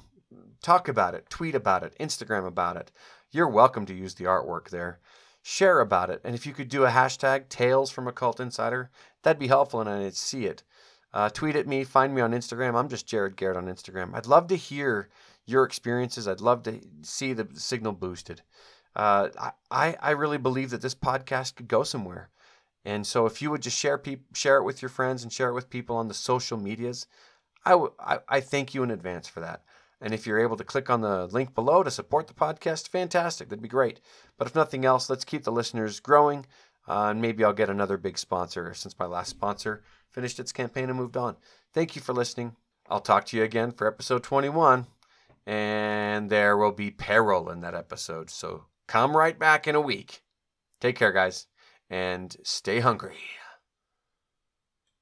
talk 0.61 0.87
about 0.87 1.15
it, 1.15 1.29
tweet 1.29 1.55
about 1.55 1.83
it, 1.83 1.95
Instagram 1.99 2.45
about 2.45 2.77
it. 2.77 2.91
You're 3.31 3.47
welcome 3.47 3.85
to 3.85 3.93
use 3.93 4.15
the 4.15 4.25
artwork 4.25 4.69
there. 4.69 4.99
Share 5.41 5.79
about 5.79 6.09
it. 6.09 6.21
And 6.23 6.35
if 6.35 6.45
you 6.45 6.53
could 6.53 6.69
do 6.69 6.85
a 6.85 6.89
hashtag 6.89 7.49
Tales 7.49 7.89
from 7.89 8.07
a 8.07 8.11
Cult 8.11 8.39
Insider, 8.39 8.89
that'd 9.21 9.39
be 9.39 9.47
helpful 9.47 9.81
and 9.81 9.89
I'd 9.89 10.15
see 10.15 10.45
it. 10.45 10.63
Uh, 11.13 11.29
tweet 11.29 11.55
at 11.55 11.67
me, 11.67 11.83
find 11.83 12.15
me 12.15 12.21
on 12.21 12.31
Instagram. 12.31 12.75
I'm 12.75 12.89
just 12.89 13.05
Jared 13.07 13.35
Garrett 13.35 13.57
on 13.57 13.67
Instagram. 13.67 14.15
I'd 14.15 14.25
love 14.25 14.47
to 14.47 14.55
hear 14.55 15.09
your 15.45 15.63
experiences. 15.63 16.27
I'd 16.27 16.41
love 16.41 16.63
to 16.63 16.79
see 17.01 17.33
the 17.33 17.47
signal 17.53 17.93
boosted. 17.93 18.41
Uh, 18.95 19.29
I, 19.69 19.95
I 19.99 20.11
really 20.11 20.37
believe 20.37 20.69
that 20.71 20.81
this 20.81 20.95
podcast 20.95 21.55
could 21.55 21.67
go 21.67 21.83
somewhere. 21.83 22.29
And 22.85 23.07
so 23.07 23.25
if 23.25 23.41
you 23.41 23.49
would 23.51 23.61
just 23.61 23.77
share 23.77 24.01
share 24.33 24.57
it 24.57 24.63
with 24.63 24.81
your 24.81 24.89
friends 24.89 25.23
and 25.23 25.31
share 25.31 25.49
it 25.49 25.53
with 25.53 25.69
people 25.69 25.95
on 25.95 26.07
the 26.07 26.13
social 26.13 26.57
medias, 26.57 27.07
I, 27.65 27.71
w- 27.71 27.93
I, 27.99 28.19
I 28.27 28.39
thank 28.41 28.73
you 28.73 28.83
in 28.83 28.91
advance 28.91 29.27
for 29.27 29.39
that. 29.39 29.63
And 30.01 30.13
if 30.13 30.27
you're 30.27 30.41
able 30.41 30.57
to 30.57 30.65
click 30.65 30.89
on 30.89 30.99
the 30.99 31.27
link 31.27 31.55
below 31.55 31.81
to 31.81 31.89
support 31.89 32.27
the 32.27 32.33
podcast, 32.33 32.89
fantastic. 32.89 33.47
That'd 33.47 33.61
be 33.61 33.69
great. 33.69 34.01
But 34.37 34.47
if 34.47 34.55
nothing 34.55 34.83
else, 34.83 35.09
let's 35.09 35.23
keep 35.23 35.43
the 35.43 35.51
listeners 35.51 36.01
growing. 36.01 36.45
Uh, 36.87 37.07
and 37.11 37.21
maybe 37.21 37.43
I'll 37.43 37.53
get 37.53 37.69
another 37.69 37.97
big 37.97 38.17
sponsor 38.17 38.73
since 38.73 38.97
my 38.99 39.05
last 39.05 39.29
sponsor 39.29 39.83
finished 40.09 40.39
its 40.39 40.51
campaign 40.51 40.89
and 40.89 40.97
moved 40.97 41.17
on. 41.17 41.37
Thank 41.73 41.95
you 41.95 42.01
for 42.01 42.13
listening. 42.13 42.55
I'll 42.89 42.99
talk 42.99 43.25
to 43.27 43.37
you 43.37 43.43
again 43.43 43.71
for 43.71 43.87
episode 43.87 44.23
21. 44.23 44.87
And 45.45 46.29
there 46.29 46.57
will 46.57 46.71
be 46.71 46.91
peril 46.91 47.49
in 47.49 47.61
that 47.61 47.75
episode. 47.75 48.29
So 48.29 48.65
come 48.87 49.15
right 49.15 49.37
back 49.37 49.67
in 49.67 49.75
a 49.75 49.81
week. 49.81 50.23
Take 50.79 50.97
care, 50.97 51.11
guys, 51.11 51.47
and 51.89 52.35
stay 52.43 52.79
hungry. 52.79 53.17